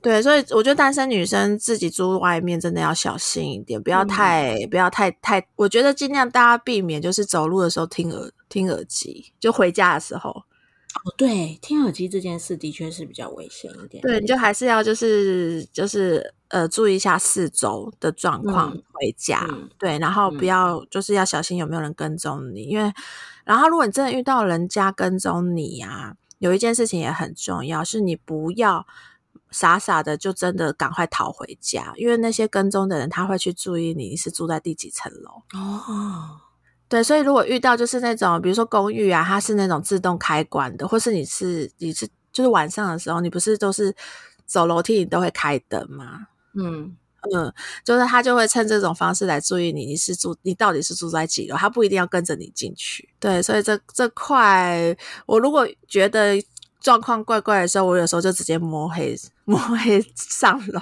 [0.00, 5.46] 对，所以我觉得单身女生自己住外面真的要小心一点，不要嗯太、不要太太。
[5.56, 14.00] 我觉得尽量大家避免就是走路的时候听耳听耳机，就回家的时候，哦，对，听耳机这件事的确是比较危险一点。
[14.02, 19.44] 对，你就还是要就是就是呃注意一下四周的状况嗯回家。
[19.50, 22.92] 嗯对，然后不嗯要、就是要小心有没有人跟踪你，因为
[23.44, 28.86] 然后如果你真的遇到人家跟踪你呀、有一件事情也很重要，是你不要
[29.50, 35.42] 傻傻的就真的赶快逃回家，因为那些跟踪的人他会去注意你是住在第几层楼。
[35.54, 36.40] 哦，
[36.88, 43.94] 对，所以如果遇到就是那种比如说公寓啊，它是那种自动开关的，或是你是你是就是晚上的时候，你不是都是
[44.46, 46.26] 走楼梯你都会开灯吗？
[46.54, 46.96] 嗯，
[47.32, 47.52] 嗯，
[47.84, 53.08] 就是他就会趁这种方式来注意你，你是住你到底是住在几楼，他不一定要跟着你进去。
[53.18, 56.42] 对，所以这这块，我如果觉得
[56.80, 60.80] 状况怪怪的时候，我有时候就直接摸黑摸黑上楼。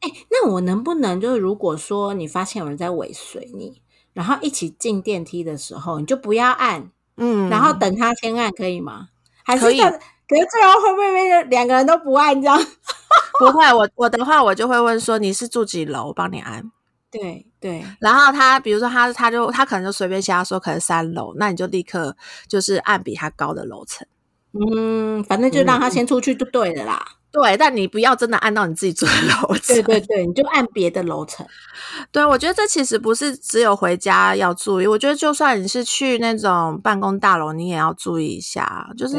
[0.00, 3.80] 哎、那我能不能就是如果说你发现有人在尾随你，
[4.12, 9.08] 然后一起进电梯的时候，你就不要按，嗯，然后等他先按，可以吗？
[9.42, 12.58] 还是可以这可是最后会不会变两个人都不按这样？
[13.38, 16.70] 不会，我我的话我就会问说你是住几楼，我帮你按。
[17.10, 22.16] 对对，然后他比如说他他就他可能就随便瞎说，可能三楼，那你就立刻
[22.48, 24.06] 就是按比他高的楼层。
[24.52, 27.06] 嗯，反正就让他先出去就对了啦。
[27.30, 29.76] 对，但你不要真的按到你自己住的楼层。
[29.76, 31.46] 对对对，你就按别的楼层。
[32.10, 39.16] 对，我觉得这其实不是只有回家要注意，我觉得就算你是去那种办公大楼，你也要注意一下，就是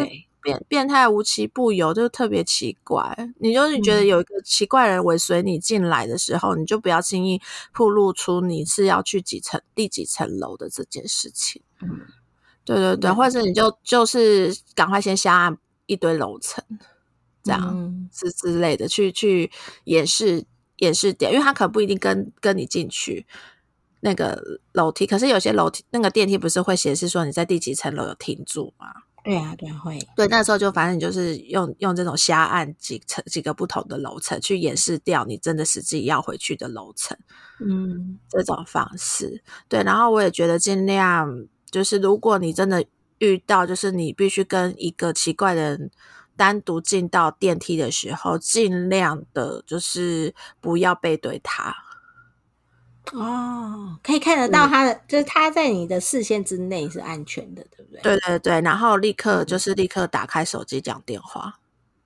[0.48, 3.34] 变变态无奇不有，就特别奇怪。
[3.40, 7.42] 你就是觉得有一个奇怪人尾随你进来的时候，你就不要轻易
[7.74, 11.62] 暴露出你是要去几层第几层楼的这件事情。
[11.82, 12.00] 嗯，
[12.64, 16.64] 对对对，或者你就就是赶快先下按一堆楼层。
[17.44, 19.50] 这样之之类的，去去
[19.86, 20.46] 演示
[20.78, 23.26] 演示点，因为他可能不一定跟跟你进去
[24.02, 28.88] 那个楼梯，可是有些楼梯那个电梯不是会显示说你在第几层楼有停住吗？
[29.28, 30.00] 对啊，对啊，会。
[30.16, 37.18] 对，那时候就反正你就是用用这种瞎按几层几个不同的楼层去演示掉你真的实际要回去的楼层，
[37.60, 39.44] 嗯，这种方式。
[39.68, 42.86] 对，然后我也觉得尽量就是如果你真的
[43.20, 45.92] 遇到，就是你必须跟一个奇怪的人。
[46.38, 51.76] 单独进到电梯的时候，尽量的就是不要背对他。
[53.13, 58.02] 哦，可以看得到他的，就是他在你的视线之内是安全的，对不对？
[58.02, 61.60] 对对对，然后立刻就是立刻打开手机讲电话。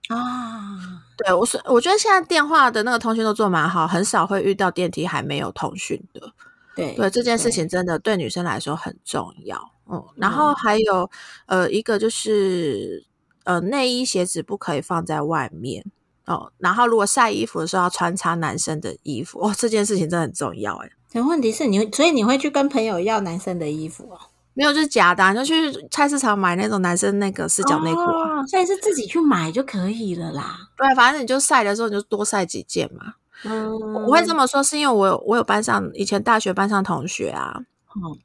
[0.09, 6.33] 啊，对我是我觉得现在电话的那个通讯都做蛮好，很少会遇到电梯还没有通讯的。
[6.75, 9.71] 对对，这件事情真的对女生来说很重要。
[9.89, 11.09] 嗯，然后还有
[11.45, 13.05] 呃一个就是。
[13.43, 15.83] 呃，内衣鞋子不可以放在外面
[16.31, 16.51] 哦。
[16.57, 20.89] 然后，如果晒衣服的时候要穿插男生的衣服哦，这件事情真的很重要哎。
[21.11, 24.17] 但问题是你，所以你会去跟朋友要男生的衣服哦？
[24.53, 28.45] 没有，就是假的，就去菜市场买那种男生那个四角内裤啊。
[28.47, 30.57] 所以是自己去买就可以了啦。
[30.77, 33.13] 对，反正你就晒的时候你就多晒几件嘛。
[33.43, 33.71] 嗯，
[34.05, 37.61] 我会这么说是因为我有我有班上以前大学班上同学啊。
[37.95, 38.17] 嗯。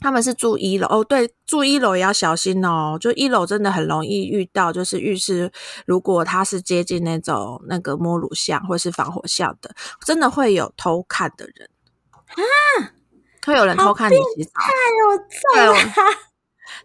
[0.00, 2.98] 他们是住一楼哦，对，住一楼也要小心哦。
[3.00, 5.50] 就一楼真的很容易遇到，就是浴室
[5.86, 11.70] 如果它是接近那种那个摸乳巷或是防火巷的，真的会有偷看的人
[12.26, 12.92] 啊，
[13.46, 16.14] 会有人偷看你洗澡，太有罪了。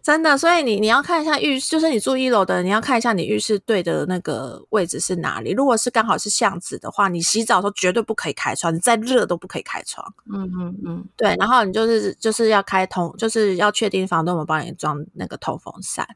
[0.02, 5.50] 真的，所以你你要看一下浴，就是你住一楼的，你要看一下你浴室对的那个位置是哪里。
[5.50, 10.14] 如果是刚好是巷子的话，你洗澡的时候绝对不可以开窗，你再热都不可以开窗。
[10.32, 11.36] 嗯嗯嗯，对。
[11.38, 16.06] 然后你就是就是要开通，就是要确定房东有帮你装那个通风扇。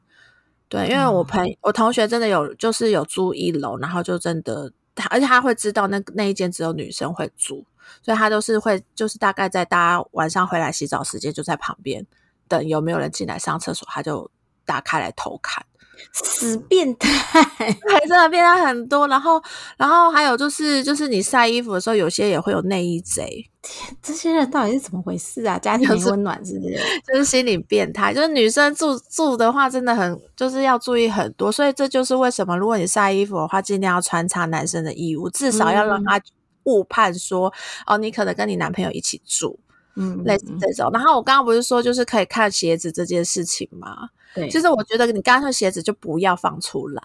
[0.69, 7.65] 对，因为我朋我同学真的有，就是有住一楼，然后就真的他，而且他会知道那那一间只有女生会住，
[8.03, 12.07] 所以他都是会就是大概在大家晚上回来洗澡时间就在旁边。
[12.49, 14.31] 等有没有人进来上厕所，他就
[14.65, 15.65] 打开来偷看，
[16.13, 17.09] 死变态，
[17.43, 19.07] 还真的变态很多。
[19.09, 19.43] 然后，
[19.77, 23.45] 然后还有就是，就是你晒衣服的时候，有些也会有内衣贼。
[23.63, 25.59] 天，这些人到底是怎么回事啊？
[25.59, 26.79] 家庭没温暖是不是？
[27.09, 28.13] 就是心理变态。
[28.13, 31.51] 就是女生住住的话，真的很就是要注意很多。
[31.51, 36.21] 所以这就是为什么，如果你晒衣服的话，尽量要穿插男生的衣物，至少要让他
[36.65, 37.53] 误判说，
[37.87, 39.59] 哦，你可能跟你男朋友一起住。
[39.97, 40.91] 嗯，类似这种。
[40.93, 44.09] 然后我刚刚不是说，就是可以看鞋子这件事情吗？
[44.35, 47.03] 对，其实我觉得你刚刚说鞋子就不要放出来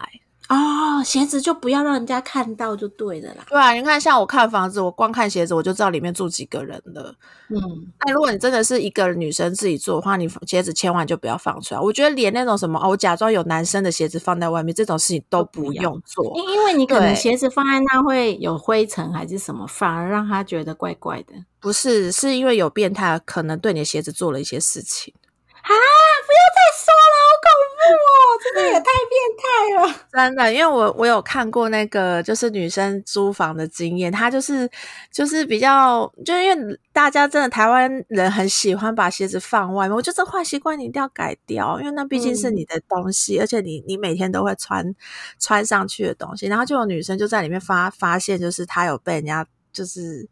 [0.50, 3.44] 哦，鞋子就不要让人家看到就对了啦。
[3.48, 7.14] 对啊，你看像我看房子，我光看鞋子我就知道里面住几个人了。
[7.50, 7.56] 嗯，
[8.04, 11.80] 那如果你真的是一个女生自己住的话，你鞋子千万就不要放出来。
[11.80, 21.34] 我觉得连那种什么哦，我假装有男生的鞋子放在外面这种事情都不用做，因因为你可能鞋子放在那会有灰尘还是什么，反而让他觉得怪怪的。
[21.60, 25.14] 不是，是因为有变态可能对你的鞋子做了一些事情
[25.62, 25.70] 啊！
[25.70, 28.18] 不要再说了，好恐怖哦！
[28.42, 29.44] 真的也太变态
[29.76, 30.52] 了， 真的。
[30.52, 34.68] 因为我我有看过那个就是女生租房的经验，她就是
[35.12, 44.94] 就是比较，就因为大家真的台湾人很喜欢把鞋子放外面，我觉得这坏习惯你一定要改掉，因为那毕竟是你的东西，而且你你每天都会穿
[45.38, 46.46] 穿上去的东西。
[46.46, 50.28] 然后就有女生就在里面发发现，就是她有被人家就是。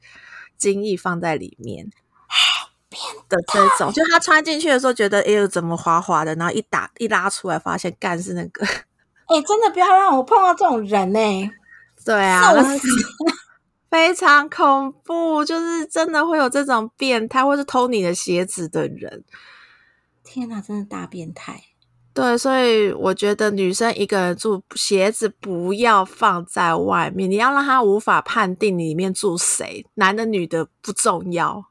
[0.58, 1.88] 精液放在里面
[3.28, 8.64] 的这种，就他穿进去的时候觉得哎呦怎么滑滑的，然后一打一拉出来发现干是那个，
[9.26, 11.50] 哎真的不要让我碰到这种人呢。
[12.04, 12.52] 对啊，
[13.90, 19.24] 非常恐怖，就是真的会有这种变态或是偷你的鞋子的人。
[20.24, 21.62] 天哪，真的大变态。
[22.14, 31.67] 对，所以我觉得女生一个人住，鞋子不要放在外面，你要让她无法判定里面住谁，男的女的不重要。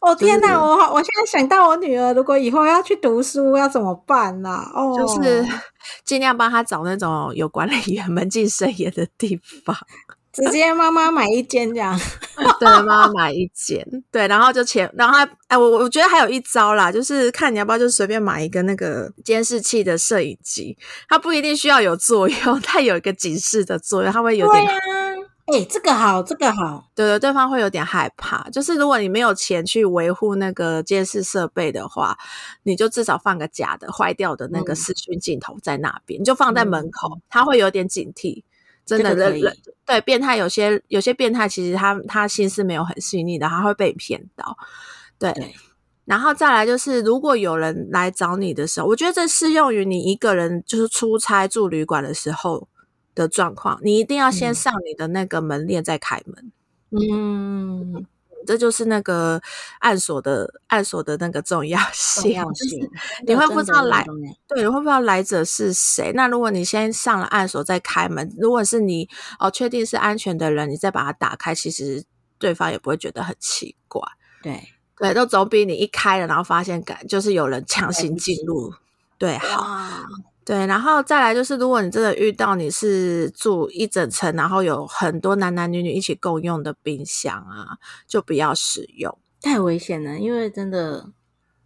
[0.00, 4.62] 哦天哪，我我现在想到我女儿，如果以后要去读书，要怎么办呢？
[4.74, 5.46] 哦，就是
[6.04, 9.76] 尽量帮她找那种有管理员门禁森严的地方。
[10.32, 11.98] 直接妈妈买一间这样。
[12.60, 20.78] 对，妈妈买一间，对，然后就钱，然后还哎，我我觉得还有一招啦，就是看你要不要就随便买一个那个监视器的摄影机，
[21.08, 24.64] 它不一定需要有作用，它有一个警示的作用，它会有点。
[25.52, 28.48] 哎，这个好，这个好，对对，对方会有点害怕。
[28.50, 32.16] 就是如果你没有钱去维护那个监视设备的话，
[32.62, 38.44] 你就至少放个假的、坏掉的那个视讯镜头在那边，你就放在门口，他会有点警惕。
[38.86, 44.56] 真的，人人对变态有些有些变态，其实他他心思没有很细腻的，他会被骗到。
[45.18, 45.34] 对，
[46.04, 52.68] 然后再来就是，如果有人来找你的时候，我觉得这适用于你一个人就是出差住旅馆的时候。
[53.14, 56.52] 的状况，你一定要先上你的那个门链再开门。
[56.90, 58.06] 嗯，
[58.46, 59.40] 这就是那个
[59.78, 62.32] 暗锁的暗锁的那个重要性。
[63.26, 64.04] 你会不知道来，
[64.48, 66.10] 对，你会不知道来者是谁。
[66.14, 69.08] 那如果你先上了暗锁再开门，如果是你
[69.38, 72.02] 哦确定是安全的人，你再把它打开，其实
[72.38, 74.02] 对方也不会觉得很奇怪。
[74.42, 74.60] 对
[74.96, 78.72] 对，都总比你一开了然后发现感就是有人强行进入。
[79.16, 79.64] 对，好。
[80.50, 87.78] 对，然后再来就是，如果你真的遇到你是住一整层，然后有很多男男女女一起共用的冰箱啊，
[88.08, 90.18] 就不要使用，太危险了。
[90.18, 91.12] 因为真的，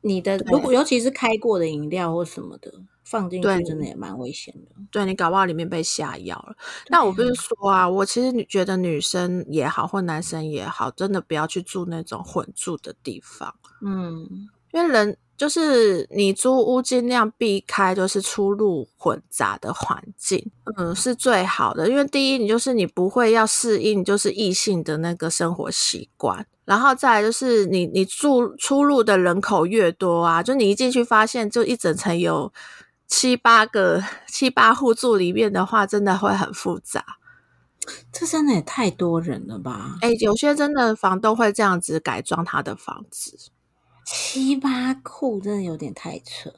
[0.02, 2.70] 你的如果尤其是开过的饮料或什么的
[3.04, 4.72] 放进去，真的也蛮危险的。
[4.90, 6.54] 对你搞不好里面被下药了。
[6.90, 13.54] 那我不是说啊，我其实你觉得女生也好，或男生也好，真的不要去住那种混住的地方。
[13.80, 14.28] 嗯，
[14.74, 15.16] 因为人。
[15.36, 21.88] 就是你租屋尽量避开，就是出入混杂的环境，嗯，是最好的。
[21.88, 32.52] 因为第一，你就是你不会要适应就是异性的那个生活习惯，然后再来就是你你住出入的人口越多啊，就你一进去发现就一整层有
[33.08, 37.04] 七八个七八户住里面的话，真的会很复杂。
[38.12, 39.96] 这真的也太多人了吧？
[40.00, 43.36] 哎，有些真的房东会这样子改装他的房子。
[44.04, 46.52] 七八库真的有点太扯。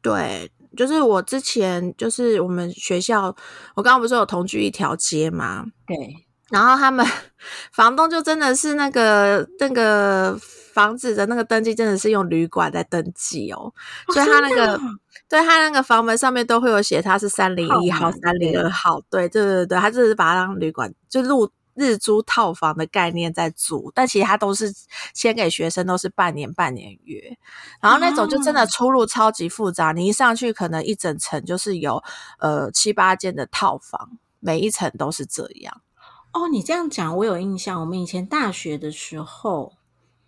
[0.00, 3.34] 对，就是我之前就是我们学校，
[3.74, 5.64] 我刚刚不是有同居一条街吗？
[5.86, 7.06] 对，然后他们
[7.72, 10.36] 房东就真的是那个那个
[10.74, 13.72] 房子的那个登记，真的是用旅馆在登记哦，
[14.12, 14.80] 所以他那个
[15.28, 21.50] 对他那个房门上面都会有写他是三零一号、三零二号，对对对对，他就是把它当旅馆就入。
[21.74, 24.72] 日租套房的概念在租，但其实它都是
[25.14, 27.36] 签给学生，都是半年半年约，
[27.80, 29.92] 然后那种就真的出入超级复杂。
[29.92, 32.02] 你一上去，可能一整层就是有
[32.38, 35.80] 呃七八间的套房，每一层都是这样。
[36.32, 39.74] 哦，你这样讲我有印象，我们以前大学的时候，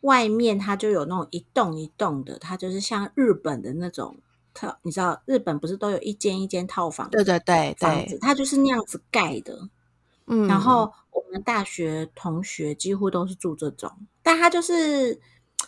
[0.00, 4.18] 外面它就有那种一栋一栋的，它就是像日本的那种
[4.52, 7.08] 套，你知道日本不是都有一间一间套房？
[7.10, 9.68] 对对对对，它就是那样子盖的。
[10.26, 13.90] 嗯，然后我们大学同学几乎都是住这种，
[14.22, 15.20] 但它就是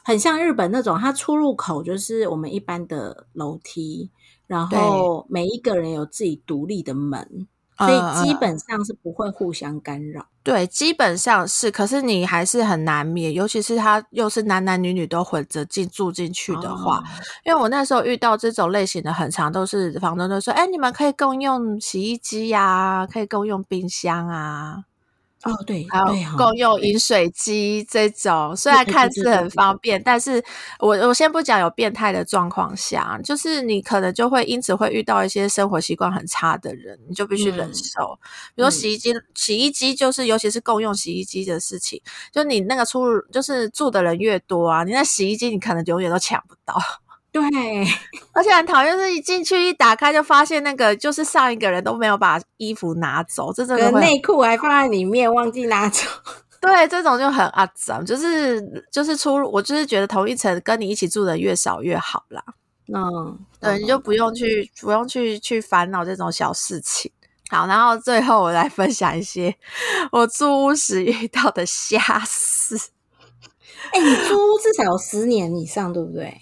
[0.05, 4.11] 很像日本那种，它出入口就是我们一般的楼梯，
[4.47, 7.47] 然后每一个人有自己独立的门。
[7.79, 10.27] 所以基本上是不会互相干扰。
[10.43, 17.03] 对，基本上是，可是你还是很难免，尤其是他又是男男女女都混着进住进去的话，
[17.45, 24.85] 因为我那时候遇到这种类型的，很长都是房东都说：“哎，你们可以共用洗衣机呀，可以共用冰箱啊。”
[25.47, 30.43] 哦，对，还有共用饮水机这种，虽然看似很方便，但是
[30.81, 38.19] 我我先不讲有变态的状况下，就是你可能就会因此会遇到一些生活习惯很差的人，你就必须忍受。
[38.55, 42.01] 比如洗衣机，洗衣机就是尤其是共用洗衣机的事情，
[42.33, 46.77] 就你那个出入就是住的人越多啊，你那洗衣机你可能永远都抢不到。
[47.41, 47.87] 对，
[48.33, 56.03] 而且很讨厌是一进去一打开就发现那个就是上一个人都没有把衣服拿走，这种内裤还放在里面忘记拿走。
[56.61, 62.43] 对，这种就很肮脏，就是就是出入，我就是觉得同一层跟你一起住的越少越好啦。
[62.93, 67.11] 嗯，对，你就不用去不用去去烦恼这种小事情。
[67.49, 69.55] 好，然后最后我来分享一些
[70.11, 72.77] 我租屋时遇到的 瞎事。
[73.93, 76.37] 哎，你租屋至少有十年以上，对不对？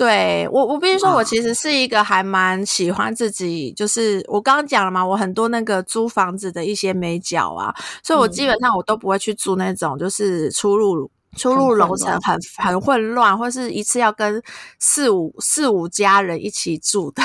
[0.00, 14.42] 对我，我必须说，我其实是一个还蛮喜欢自己，就是我刚刚讲了嘛，我很多那个租房子的一些美角啊，所以我基本上我都不会去租那种就是出入出入楼层很很混乱，或是一次要跟
[14.78, 17.22] 四五四五家人一起住的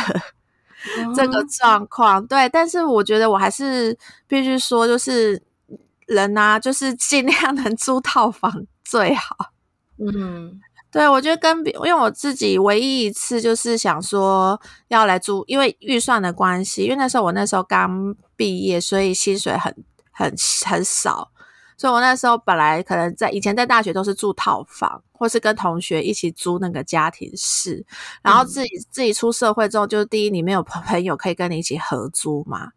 [1.16, 2.28] 这个状况。
[2.28, 3.98] 对，但是我觉得我还是
[4.28, 5.42] 必须说，就是
[6.08, 8.52] 人啊，就是尽量能租套房
[8.84, 9.34] 最好。
[9.98, 10.60] 嗯。
[10.96, 19.76] 对，我觉得跟因为我自己唯一一次就是想说要来租，因为预算的关系，因为那时候我那时候刚毕业，所以薪水很
[20.10, 20.34] 很
[20.66, 21.30] 很少。
[21.76, 27.86] 所以我那时候本来可能在以前在大学都是住套房，或是跟同学一起租那个家庭室，
[28.22, 32.70] 然后自己、自己出社会之后，就是第一你没有朋友可以跟你一起合租嘛，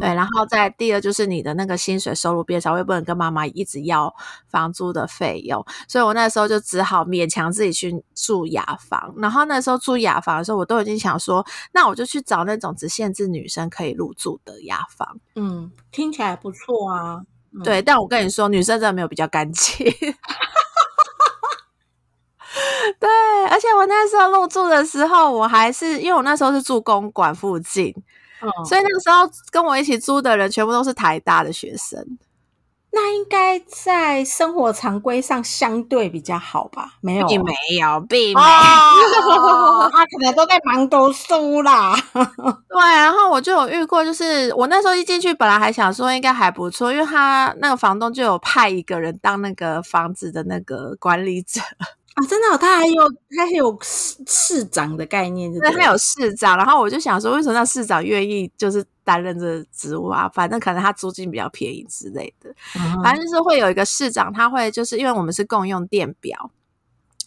[0.00, 4.14] 对，然后再第二就是你的那个薪水收入变少，我也不能跟妈妈一直要
[4.48, 9.14] 房租的费用，所以我那时候就只好勉强自己去住雅房。
[9.18, 15.18] 然后那时候住雅房的时候，我都已经想说，那我就去找那种只限制女生可以入住的雅房。
[15.36, 17.22] 嗯，听起来不错啊。
[17.62, 19.86] 对，但我跟你说，女生真的没有比较干净。
[23.00, 23.08] 对，
[23.50, 27.94] 而且我那时候入住的时候，我还是因为我那时候是住公馆附近，
[28.66, 32.18] 所以那个时候跟我一起租的人全部都是台大的学生。
[32.96, 36.92] 那应该在生活常规上相对比较好吧？
[37.00, 41.96] 没有，并没有，并没有，他 可能都在忙读书啦。
[42.14, 51.60] 对，然后我就有遇过，就是我那时候一进去，本来还想说应该还不错，因为他那个房东就有派一个人当那个房子的那个管理者。
[52.14, 56.56] 啊，真的，他还有他还有市市长的概念，对，他有市长。
[56.56, 60.28] 然后我就想说，为什么那市长愿意就是担任这职务啊？
[60.28, 62.54] 反正可能他租金比较便宜之类的。
[63.02, 66.50] 反正就是会有一个市长，他会就是因为我们是共用电表。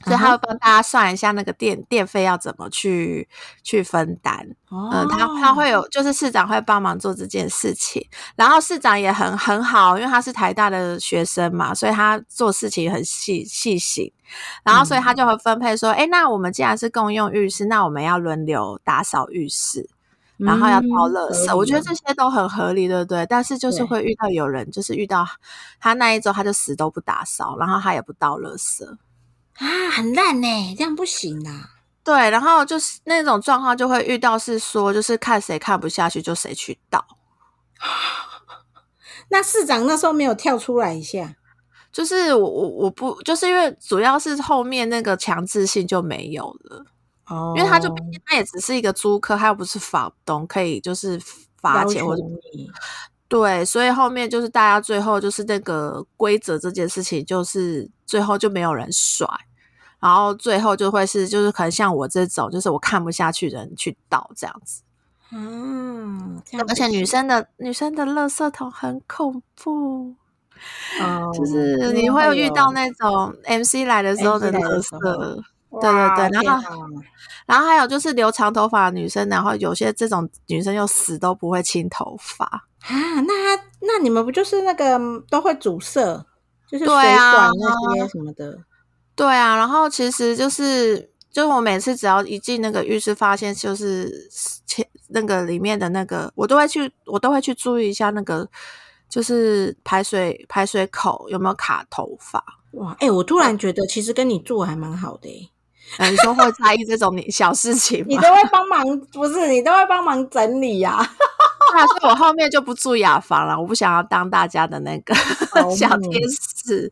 [0.03, 3.27] 所以他会帮大家算一下那个电电费要怎么去
[3.63, 14.11] 去分担，嗯，他他会有就是市长会帮忙做这件事情，然后市长也很很好，因为他是台大的学生嘛，所以他做事情很细细心，
[14.63, 19.89] 然后所以他就会分配说，哎，那我们既然是共用浴室，那我们要轮流打扫浴室，
[20.37, 23.25] 然后要倒垃圾，我觉得这些都很合理，对不对？
[23.25, 25.25] 但是就是会遇到有人就是遇到
[25.79, 28.85] 他那一周他就死都不打扫，然后他也不倒垃圾。
[29.57, 31.71] 啊，很烂呢，这样不行啊。
[32.03, 37.05] 对，然后就是那种状况就会遇到，是说就是看谁看不下去就谁去倒。
[39.29, 41.35] 那市长那时候没有跳出来一下，
[41.91, 46.85] 就是我我我不就是因为主要是后面那个强制性就没有了
[47.27, 51.21] 哦，因为他就毕竟他也只是一个租客，他又不是房东，可以就是
[51.59, 52.23] 罚钱或者
[53.27, 59.27] 对，所以后面就是大家最后就是那个规则这件事情，就是最后就没有人甩。
[59.99, 64.83] 然后最后就会是，就是可能像我这种，就是我看不下去的人去倒这样子。
[65.31, 70.15] 嗯，而且女生的女生的垃圾桶很恐怖，
[71.33, 75.43] 就是你会遇到那种 MC 来的时候的垃圾。
[75.69, 76.63] 对对对，然后
[77.45, 82.61] 然后还有就是留长头发的女生，然后有些这种女生又死都不会清头发啊。
[82.89, 83.33] 那
[83.81, 84.97] 那你们不就是那个
[85.29, 86.25] 都会阻塞，
[86.69, 88.57] 就是水管那些什么的。
[89.17, 94.29] 对啊，然后其实就是，就是我每次只要一进那个浴室，发现就是
[94.67, 98.47] 前那个里面的那个，我都会去，我都会去注意一下那个，
[99.09, 102.43] 就是排水排水口有没有卡头发。
[102.73, 105.51] 哇，哎，我突然觉得其实跟你住还蛮好的，
[105.97, 108.83] 哎，你说会在意这种小事情，你都会帮忙，
[109.13, 110.97] 不是你都会帮忙整理呀。
[111.67, 115.13] 所以我后面就不住雅房了，我不想要当大家的那个
[115.75, 116.13] 小天
[116.63, 116.91] 使。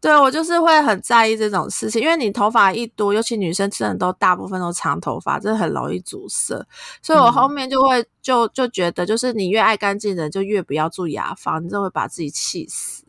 [0.00, 6.54] 对我就是会很在意这种事情，因为你头发一多，尤其女生真的都大部分都长头发，真的很容易阻塞。
[7.02, 13.03] 所以我后面就会就就觉得，就是你越爱干净的人，就越不要住雅房，你就会把自己气死。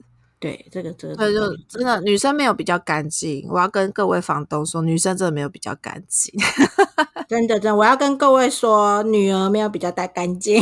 [0.45, 3.47] 对，这个这个，对，就真的女生没有比较干净。
[3.49, 6.31] 我要跟各位房东说，女生真的没有比较干净。
[7.27, 10.61] 真的真的，我要跟各位说，女儿没有比较带干净。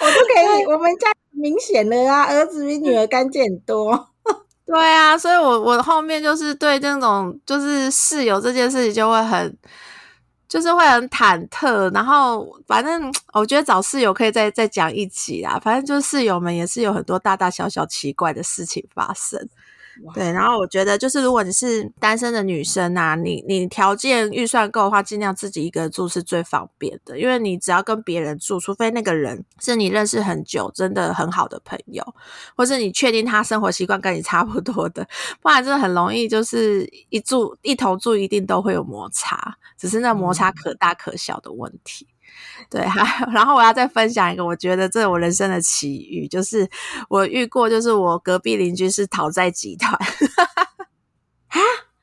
[0.00, 4.08] 我就可以，我们家明显的啊，儿子比女儿干净很多。
[4.66, 9.56] 对啊，所以我我后面就是对这种就是室友这件事情就会很，
[10.54, 11.92] 就是会很忐忑。
[11.92, 15.58] 然后反正我觉得找室友可以再再讲一集啦。
[15.60, 19.48] 反正就是室友们也是有很多大大小小奇怪的事情发生。
[20.12, 27.18] 对，然后我觉得就是，如果你是单身的女生啊，你你条件预算够的话，尽量自己一个人住是最方便的。
[27.18, 32.04] 因为你只要跟别人住，除非那个人是你认识很久、真的很好的朋友，
[32.56, 35.06] 或是你确定他生活习惯跟你差不多的，
[35.40, 42.06] 不然真的很容易就是一住一同住，一定都会有摩擦，只是那摩擦可大可小的问题。
[42.70, 46.68] 对，还然后我要再分享一个，我觉得这是我人生的奇遇，就是
[47.08, 51.58] 我遇过，就是我隔壁邻居是讨债集团啊，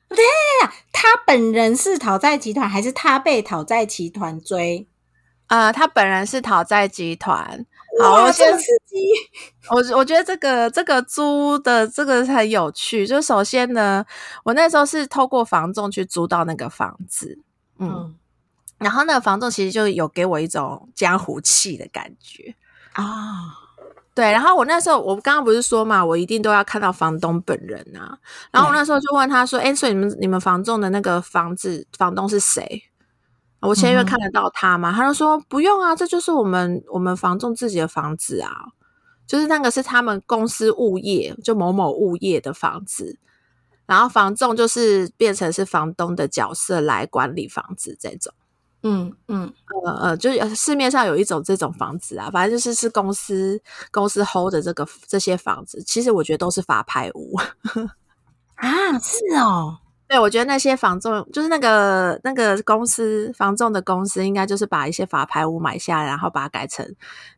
[0.09, 4.87] 对呀，他本人是讨债集团，还是他被讨债集团追？
[5.47, 7.65] 呃，他本人是讨债集团。
[8.01, 8.95] 好，这么刺激！
[9.69, 13.05] 我我觉得这个这个租的这个很有趣。
[13.05, 14.05] 就首先呢，
[14.45, 17.37] 我那时候是透过房仲去租到那个房子，
[17.79, 18.15] 嗯。
[18.81, 22.55] 然后那个房仲其实就有给我一种江湖气的感觉
[22.93, 23.03] 啊，
[24.15, 28.17] 对，然后我那时候我刚刚不是说嘛，我一定都要看到房东本人啊。
[28.51, 32.83] 然后我那时候就问他说：“哎，所以你们你们房仲的那个房子房东是谁？
[33.61, 38.51] 我签约看得到他吗？”他就说：“不用啊，这就是我们我们房仲自己的房子啊，
[39.27, 43.19] 就是那个是他们公司物业，就某某物业的房子。
[43.85, 48.33] 然后房仲就是变成是房东的角色来管理房子这种。”
[48.83, 49.53] 嗯嗯
[49.85, 53.61] 呃呃，就是市面上有一种这种房子啊，反正就是是公司
[53.91, 57.35] 公司 hold 的这个这些房子，其实我觉得都是法拍屋
[58.55, 59.77] 啊，是哦，
[60.07, 66.85] 对，我觉得那些房仲就是那个那个公司房仲的公司，应该就是把一些法拍屋买下来，然后把它改成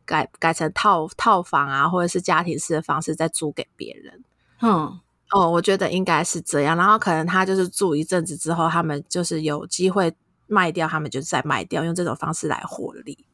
[0.04, 4.24] 改改成套套房啊，或者是家庭式的方式再租给别人。
[4.60, 4.98] 嗯，
[5.30, 10.14] 哦，我觉得应该是这样，然后可能他就是住一阵子之后，他们就是有机会。
[10.54, 13.26] 卖掉，他们就再卖掉，用这种方式来获利。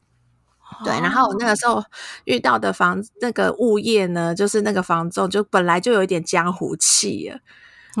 [0.85, 1.83] 对，然后我那个时候
[2.23, 7.39] 遇到的房那个物业呢，就是那个房仲，就本来就有一点江湖气了。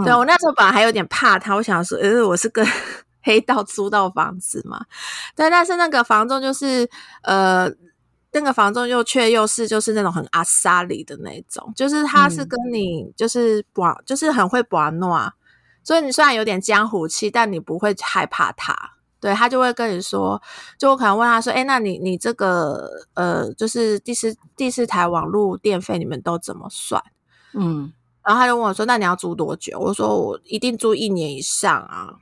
[0.05, 2.65] 对我那时候本来还有点怕他，我想说，呃，我是跟
[3.23, 4.85] 黑道租到房子嘛？
[5.35, 6.89] 对，但是那个房仲就是
[7.23, 7.69] 呃，
[8.31, 15.33] 那个房仲又却又是就是那种很阿萨里的那种，就是他是跟你就是把就是很会把诺，
[15.83, 18.73] 所以你虽然有点江湖气，但你不会害怕他。
[19.21, 20.41] 对他就会跟你说，
[20.79, 27.01] 就我可能问他说：“哎，那你你这个呃，就是第四第四台网络电费你们都怎么算？”
[27.53, 27.93] 嗯，
[28.25, 32.15] 然后他就问我说：“那你要租多久？”我说：“我一定租一年以上啊。”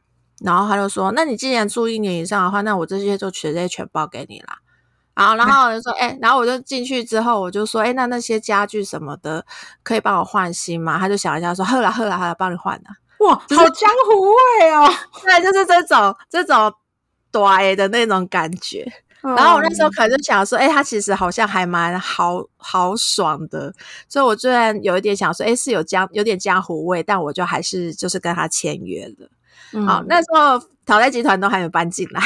[0.44, 4.58] 然后他就说：“那你既然租一年以上的话，那我这些就直接全包给你啦。”
[5.16, 9.46] 然后然后我就说：“哎，然后我就进去之后，我就说：哎，那那些家具什么的
[9.84, 12.84] 可以帮我换新吗？”他就想一下说：“呵啦呵啦，好了，帮你换了。”
[13.20, 14.22] 哇，好江湖
[14.62, 14.90] 味哦！
[15.22, 16.74] 对，就是这种这种。
[17.32, 18.86] 对的那种感觉，
[19.22, 23.74] 然后我那时候可能就想说，哎，他其实好像还蛮豪豪爽的，
[24.08, 29.30] 所以我虽然有一点想说，哎，是有江有点江湖味，但我就还是就是跟他签约了。
[29.86, 32.22] 好，那时候淘汰集团都还没搬进来，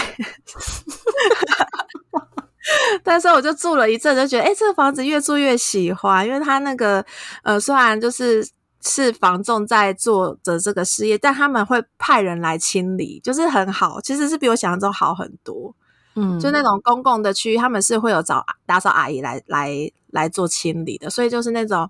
[3.04, 7.06] 但是我就住了一阵，就觉得，哎，这个房子越住越喜欢，因为他那个
[7.44, 8.48] 呃，虽然就是。
[8.86, 15.74] 是房仲在做的这个事业，但他们会派人来清理，就是很好，其实是比我想象中好很多。
[16.16, 19.72] 嗯，就那种公共的区域，他们是会有找打扫阿姨来来
[20.12, 21.90] 来做清理的，所以就是那种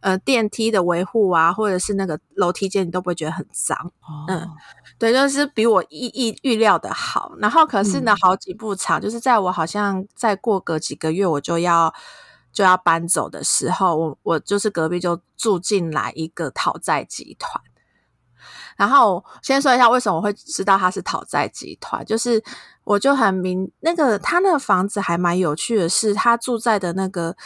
[0.00, 3.92] 呃电梯的维护啊，或者是那个楼梯间，你都不会觉得很脏。
[4.28, 4.46] 嗯，
[4.98, 7.32] 对，就是比我意意预料的好。
[7.38, 11.94] 然后可是呢，好几步长，就是在我好像再过个几个月，我就要。
[12.52, 17.62] 就要搬走的时候，我我就是隔壁就住进来一个讨债集团。
[18.76, 22.42] 然后先说一下为什么我会知道他是讨债集团，就是
[22.84, 27.36] 我就很明那个他那个房子还蛮有趣的是，他住在的那个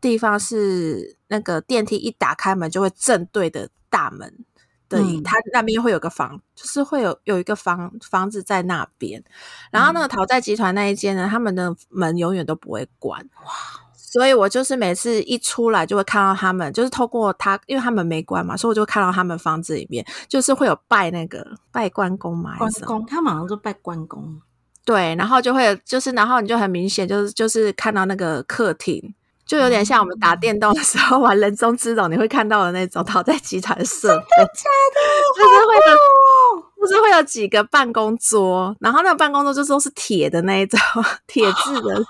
[0.00, 4.44] 地方是那个电梯一打开门就会正对的大门
[4.88, 9.24] 的，他那边会有个房，就是会有有一个房房子在那边。
[9.70, 13.26] 然后那个讨债集团那一间呢，他们的门永远都不会关。
[13.46, 13.81] 哇！
[14.12, 21.42] 所以我就是每次一出来就会看到他们，就是透过他，因为他们没关嘛，所以我就看到他们房子里面就是会有拜那个
[21.72, 24.38] 拜关公嘛，关公，他马上就拜关公。
[24.84, 29.14] 对，然后就会就是，然后你就很明显就是就是看到那个客厅，
[29.46, 35.00] 就有点像我们打电动的时候玩人中之龙，你会看到的那种讨债集团设备，真的假的？
[35.38, 40.78] 就是会有，就是会有几个办公桌，然后那个办公桌就都是铁的那一种，
[41.26, 42.04] 铁质的。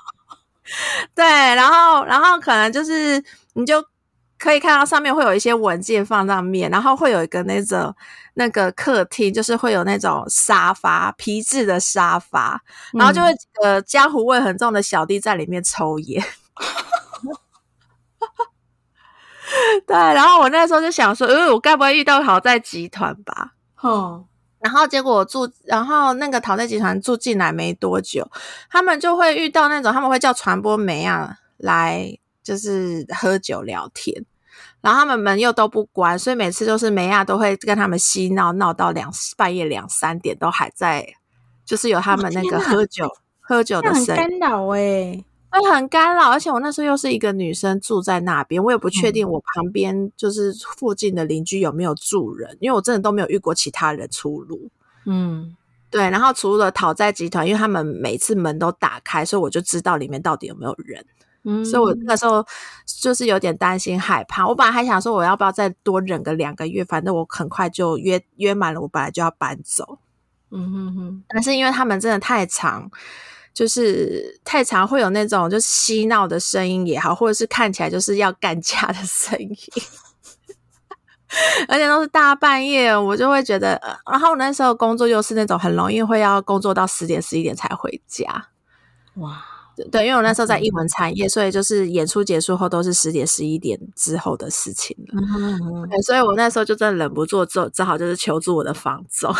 [1.15, 3.23] 对，然后，然后可能就是
[3.55, 3.85] 你就
[4.39, 7.95] 可以看到上面会有一些文件放上面，然后会有一个那种
[8.35, 12.61] 那个客厅，就是会有那种沙发，皮质的沙发，
[12.93, 13.29] 然后就会
[13.63, 16.23] 呃江湖味很重的小弟在里面抽烟。
[19.87, 23.53] 对，然后我那时候就想说，呃，我该不会遇到好在集团吧？
[23.81, 24.25] 哦。
[24.63, 28.31] 然后结果住，然后那个淘汰集团住进来没多久，
[28.71, 34.25] 他们就会遇到那种，他们会叫传播媒啊来，就是喝酒聊天，
[34.81, 41.07] 然后他们门又都不关，所以每次就是梅亚都会跟他们嬉闹，闹到两半夜两三点都还在，
[41.65, 43.11] 就是有他们那个喝酒
[43.41, 45.25] 喝酒的声音，干扰哎。
[45.61, 54.71] 会很干扰，而且我那时候又是一个女生住在那边，我也不确定我旁边就是附近的邻居有没有住人，因为我真的都没有遇过其他人出入。
[55.05, 55.57] 嗯，
[55.91, 56.09] 对。
[56.09, 61.05] 然后除了讨债集团，因为他们每次门都打开，所以我就知道里面到底有没有人。
[61.45, 62.45] 嗯，所以我那时候
[62.87, 64.47] 就是有点担心害怕。
[64.47, 69.99] 我本来还想说我要不要再多忍个两个月，反正我很快就约约满了，我本来就要搬走。
[70.51, 72.91] 嗯哼哼，但是因为他们真的太长。
[73.55, 79.57] 就是太常会有那种就是嬉闹的声音也好，或者是看起来就是要干架的声音，
[81.69, 88.49] 而且都是大半夜，我就会觉得，呃然后我那时候工作又是那种很容易会要工作到十点十一点才回家。
[89.17, 89.43] 哇，
[89.91, 96.03] 对，因为我那时候在艺文产业，所以就是演出结束后都是十点十一点之后的事情了。
[96.03, 99.35] 所以我那时候就真的忍不住，只只好就是求助我的房总。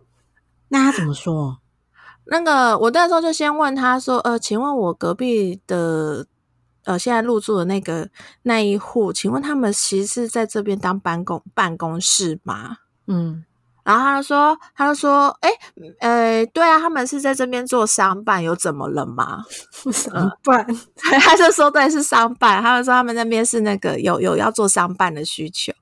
[0.68, 1.58] 那他怎么说？
[2.28, 6.26] 那个，我那时候就先问他说：“呃，请问我隔壁的
[6.84, 8.08] 呃现在入住的那个
[8.42, 13.44] 那一户，请问他们其实是在这边当办公办公室吗嗯，？”
[13.84, 15.50] 然后他就说：“他就说，哎，
[16.00, 19.44] 呃，对啊，他们是在这边做商办，有怎么了吗？”
[19.92, 20.66] 怎么办？
[21.20, 22.60] 他就说对，是商办。
[22.60, 25.72] 他们说他们那边是那个有有要做商办的需求。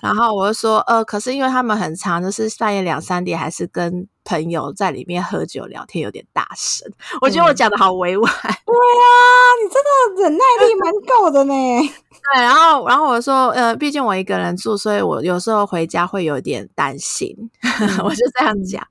[0.00, 6.86] 然后我就说，呃，可是因为他们很长，就是半夜两三点，还是跟朋友在里面喝酒聊天，有点大声。
[7.22, 8.30] 我觉得我讲的好委婉。
[8.32, 9.14] 对啊，
[9.62, 11.54] 你真的忍耐力蛮够的呢。
[12.34, 17.34] 对，然后然后我说，呃，毕竟我一个人住，所以我有时候回家会有点担心，
[18.04, 18.86] 我就这样讲。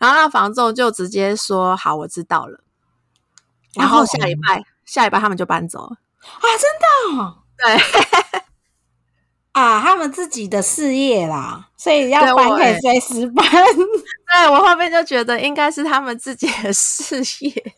[0.00, 2.60] 然后那房仲就直接说，好，我知道了。
[3.74, 5.96] 然后下礼拜下礼拜他们就搬走了。
[6.20, 8.49] 啊，真的哦、对。
[9.52, 13.44] 啊，他们自己的事业啦，所以要搬可以随时搬。
[14.32, 17.74] 对我后面就觉得应该是他们自己的事业，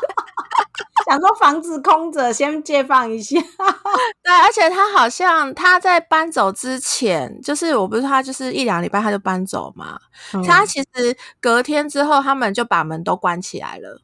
[1.10, 3.36] 想说房子空着，先借放一下。
[4.22, 9.98] 对，而且他好像他在搬走之前，就是我不是他就是一两礼拜他就搬走嘛，
[10.32, 14.00] 嗯他其实隔天之后他们就把门都关起来了。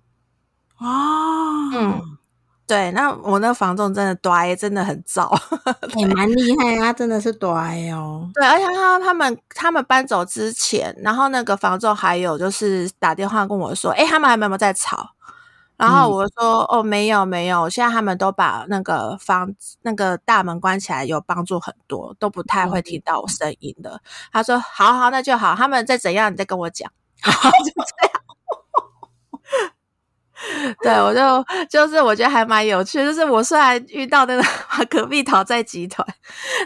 [0.79, 2.03] 哦，嗯，
[2.67, 5.31] 对，那我那房仲真的呆，真的很糟。
[5.97, 7.47] 也蛮厉害啊，真的是呆
[7.91, 8.29] 哦。
[8.33, 15.11] 对，而且他他们他们搬走之前，然后那个房仲还有就是打电话跟我说，哎，他们还有没有在吵？
[15.77, 19.53] 然后嗯我说、哦，没有没有，现在他们都把那个房
[19.83, 24.01] 那个大门关起来，有帮助很多，都不太会听到我声音的。
[24.33, 26.91] 他说好好，那就好，他们再怎样你再跟我讲，
[27.23, 28.24] 然后就这样。
[30.83, 31.21] 对，我就
[31.71, 34.43] 就是我觉得还蛮有趣的，就是我虽然遇到那个
[34.91, 36.07] 隔壁讨债集团，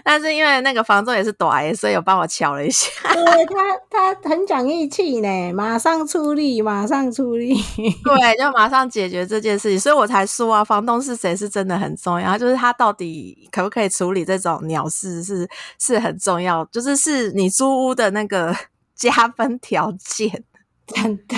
[0.03, 2.89] 但是因为那个房仲也是短，所以有帮我敲了一下。
[3.13, 7.55] 对他， 他很讲义气呢，马上出力，马上出力。
[7.55, 15.49] 对，就马上解决这件事情，所以我才说啊，房东是谁是真的很重要，就是他到底可不可以处理这种鸟事是
[15.79, 18.57] 是很重要，就是是你租屋的那个
[18.95, 20.45] 加分条件。
[20.87, 21.37] 真的，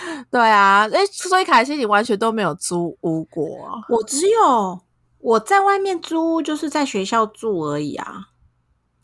[0.30, 4.80] 对啊，诶，所以凯西你完全都没有租屋过啊我只有
[5.18, 8.28] 我在外面租，就是在学校住而已啊。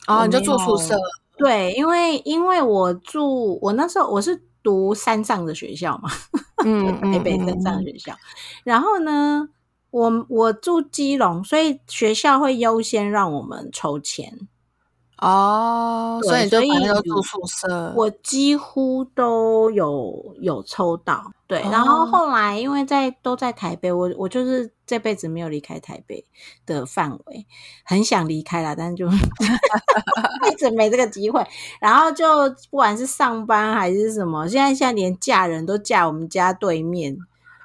[0.06, 0.96] 哦，你就住宿舍，
[1.36, 6.08] 对，因为因为我住我那时候我是读山上的学校嘛，
[6.64, 8.14] 嗯台北山上的学校。
[8.64, 9.48] 然后呢，
[9.90, 14.48] 我我住基隆，所以学校会优先让我们抽签。
[15.18, 21.62] 哦，所以你就所以反正都住宿舍，我几乎都有有抽到，对。
[21.62, 26.22] 然后哦后来因为在都在台北，我我就是这辈子没有离开台北
[26.66, 27.46] 的范围，
[27.82, 29.08] 很想离开啦，但是就
[30.52, 31.42] 一直没这个机会。
[31.80, 32.26] 然后就
[32.70, 37.16] 不管是上班还是什么，现在现在连嫁人都嫁我们家对面，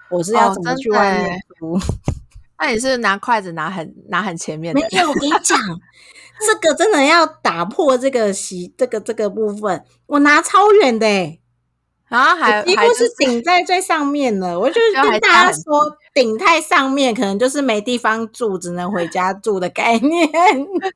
[0.10, 1.38] 我是要哦怎么去外面？
[2.58, 5.58] 那你是拿筷子拿很拿很前面的，没有，我跟你讲，
[6.46, 11.38] 这个真的要打破这个习这个这个部分，我拿超远的、欸。
[12.08, 14.60] 然后还我几乎是顶在最上面了。
[14.60, 20.30] 我就是跟大家说，顶太上面可能就是没地方住，只能回家住的概念。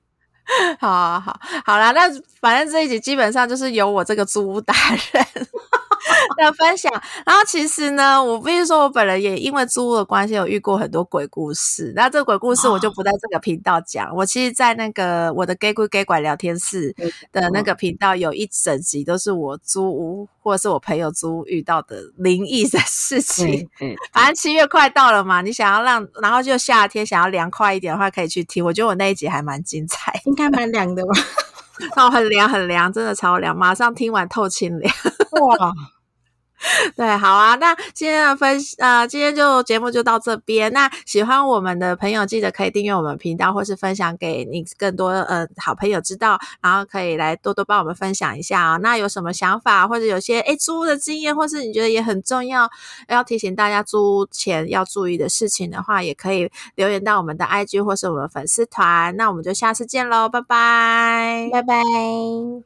[0.78, 2.02] 好好好好啦，那
[2.42, 4.76] 反正这一集基本上就是由我这个租屋达
[5.12, 5.48] 人
[6.38, 6.92] 的分享。
[7.26, 11.94] 然后其实呢，我必须说，我本人也因为租屋的关系，有遇过很多鬼故事。
[11.96, 16.96] 那这个鬼故事我就不在这个频道讲，我其实，在那个我的 gay 鬼 gay 拐聊天室
[17.32, 23.70] 的那个频道，有一整集都是我租屋或者是我朋友租屋遇到的灵异的事情。
[23.80, 28.64] 对，反正七月快到了嘛，你想要让，然后就夏天想要凉快一点的话，可以去听。
[28.64, 31.14] 我觉得我那一集还蛮精彩，应该蛮凉的吧？
[31.98, 34.94] 哦，很凉很凉，真的超凉，马上听完透清凉。
[35.42, 35.72] 哇，
[36.96, 40.72] 对，好啊，那今天的分呃，今天就节目就到这边。
[40.74, 52.70] 那喜欢我们的朋友，记得可以订阅我们频道，或是分享给你更多呃好朋友知道，然后可以来多多帮我们分享一下啊、那有什么想法，或者有些诶租屋的经验，或是你觉得也很重要，
[53.08, 59.16] 要提醒大家租屋前要注意的事情的话，也可以留言到我们的 IG 或是我们粉丝团。
[59.18, 61.50] 那我们就下次见喽，拜拜。
[61.52, 62.64] 拜拜。